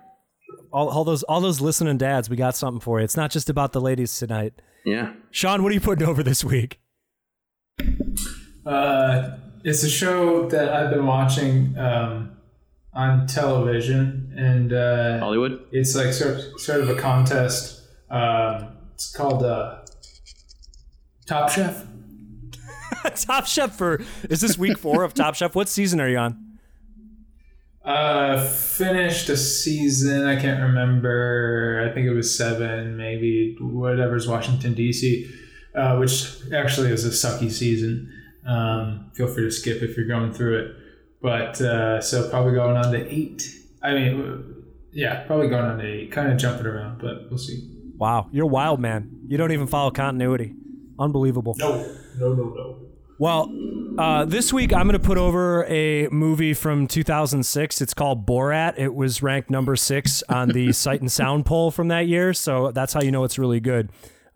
[0.72, 3.04] all, all those all those listening dads, we got something for you.
[3.04, 4.52] It's not just about the ladies tonight.
[4.84, 5.12] Yeah.
[5.32, 6.78] Sean, what are you putting over this week?
[8.64, 12.33] Uh, it's a show that I've been watching um,
[12.94, 15.64] on television, and uh, Hollywood?
[15.72, 17.82] it's like sort sort of a contest.
[18.10, 19.80] Um, it's called uh,
[21.26, 21.86] Top Chef.
[23.16, 24.00] Top Chef for
[24.30, 25.54] is this week four of Top Chef?
[25.54, 26.40] What season are you on?
[27.84, 30.26] Uh, finished a season.
[30.26, 31.86] I can't remember.
[31.86, 35.30] I think it was seven, maybe whatever's Washington D.C.,
[35.74, 38.10] uh, which actually is a sucky season.
[38.46, 40.76] Um, feel free to skip if you're going through it.
[41.24, 43.48] But uh, so probably going on to eight.
[43.82, 46.12] I mean, yeah, probably going on to eight.
[46.12, 47.66] Kind of jumping around, but we'll see.
[47.96, 49.22] Wow, you're wild, man.
[49.26, 50.54] You don't even follow continuity.
[50.98, 51.54] Unbelievable.
[51.56, 51.78] No,
[52.18, 52.78] no, no, no.
[53.18, 53.50] Well,
[53.98, 57.80] uh, this week I'm going to put over a movie from 2006.
[57.80, 58.74] It's called Borat.
[58.76, 62.70] It was ranked number six on the Sight and Sound poll from that year, so
[62.70, 63.88] that's how you know it's really good.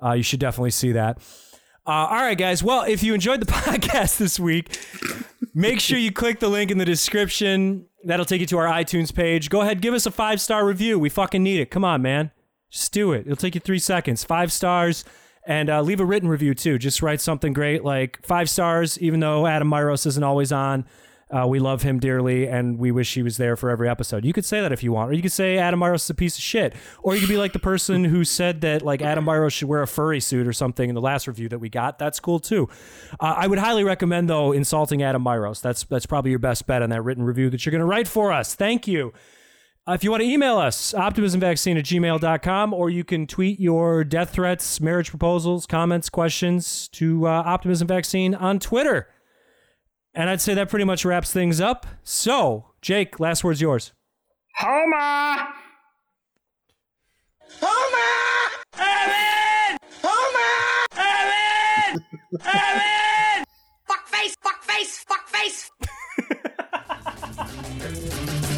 [0.03, 1.19] Uh, you should definitely see that.
[1.87, 2.63] Uh, all right, guys.
[2.63, 4.79] Well, if you enjoyed the podcast this week,
[5.59, 7.87] make sure you click the link in the description.
[8.05, 9.51] That'll take you to our iTunes page.
[9.51, 10.99] Go ahead, give us a five star review.
[10.99, 11.71] We fucking need it.
[11.71, 12.31] Come on, man.
[12.71, 13.23] Just do it.
[13.27, 14.23] It'll take you three seconds.
[14.23, 15.05] Five stars.
[15.45, 16.79] And uh, leave a written review too.
[16.79, 20.85] Just write something great like five stars, even though Adam Myros isn't always on.
[21.31, 24.25] Uh, we love him dearly and we wish he was there for every episode.
[24.25, 25.11] You could say that if you want.
[25.11, 26.75] Or you could say Adam Myros is a piece of shit.
[27.03, 29.83] Or you could be like the person who said that like Adam Myros should wear
[29.83, 31.99] a furry suit or something in the last review that we got.
[31.99, 32.69] That's cool too.
[33.21, 35.61] Uh, I would highly recommend though insulting Adam Myros.
[35.61, 38.09] That's that's probably your best bet on that written review that you're going to write
[38.09, 38.55] for us.
[38.55, 39.13] Thank you.
[39.87, 44.05] Uh, if you want to email us, optimismvaccine at gmail.com, or you can tweet your
[44.05, 49.09] death threats, marriage proposals, comments, questions to uh, Optimism Vaccine on Twitter.
[50.15, 51.87] And I'd say that pretty much wraps things up.
[52.03, 53.93] So, Jake, last word's yours.
[54.57, 55.49] Homer!
[57.61, 58.09] Homer!
[58.77, 59.79] Evan!
[60.03, 60.87] Homer!
[60.97, 62.05] Evan!
[62.45, 63.45] Evan!
[63.87, 65.71] fuck face, fuck face, fuck face!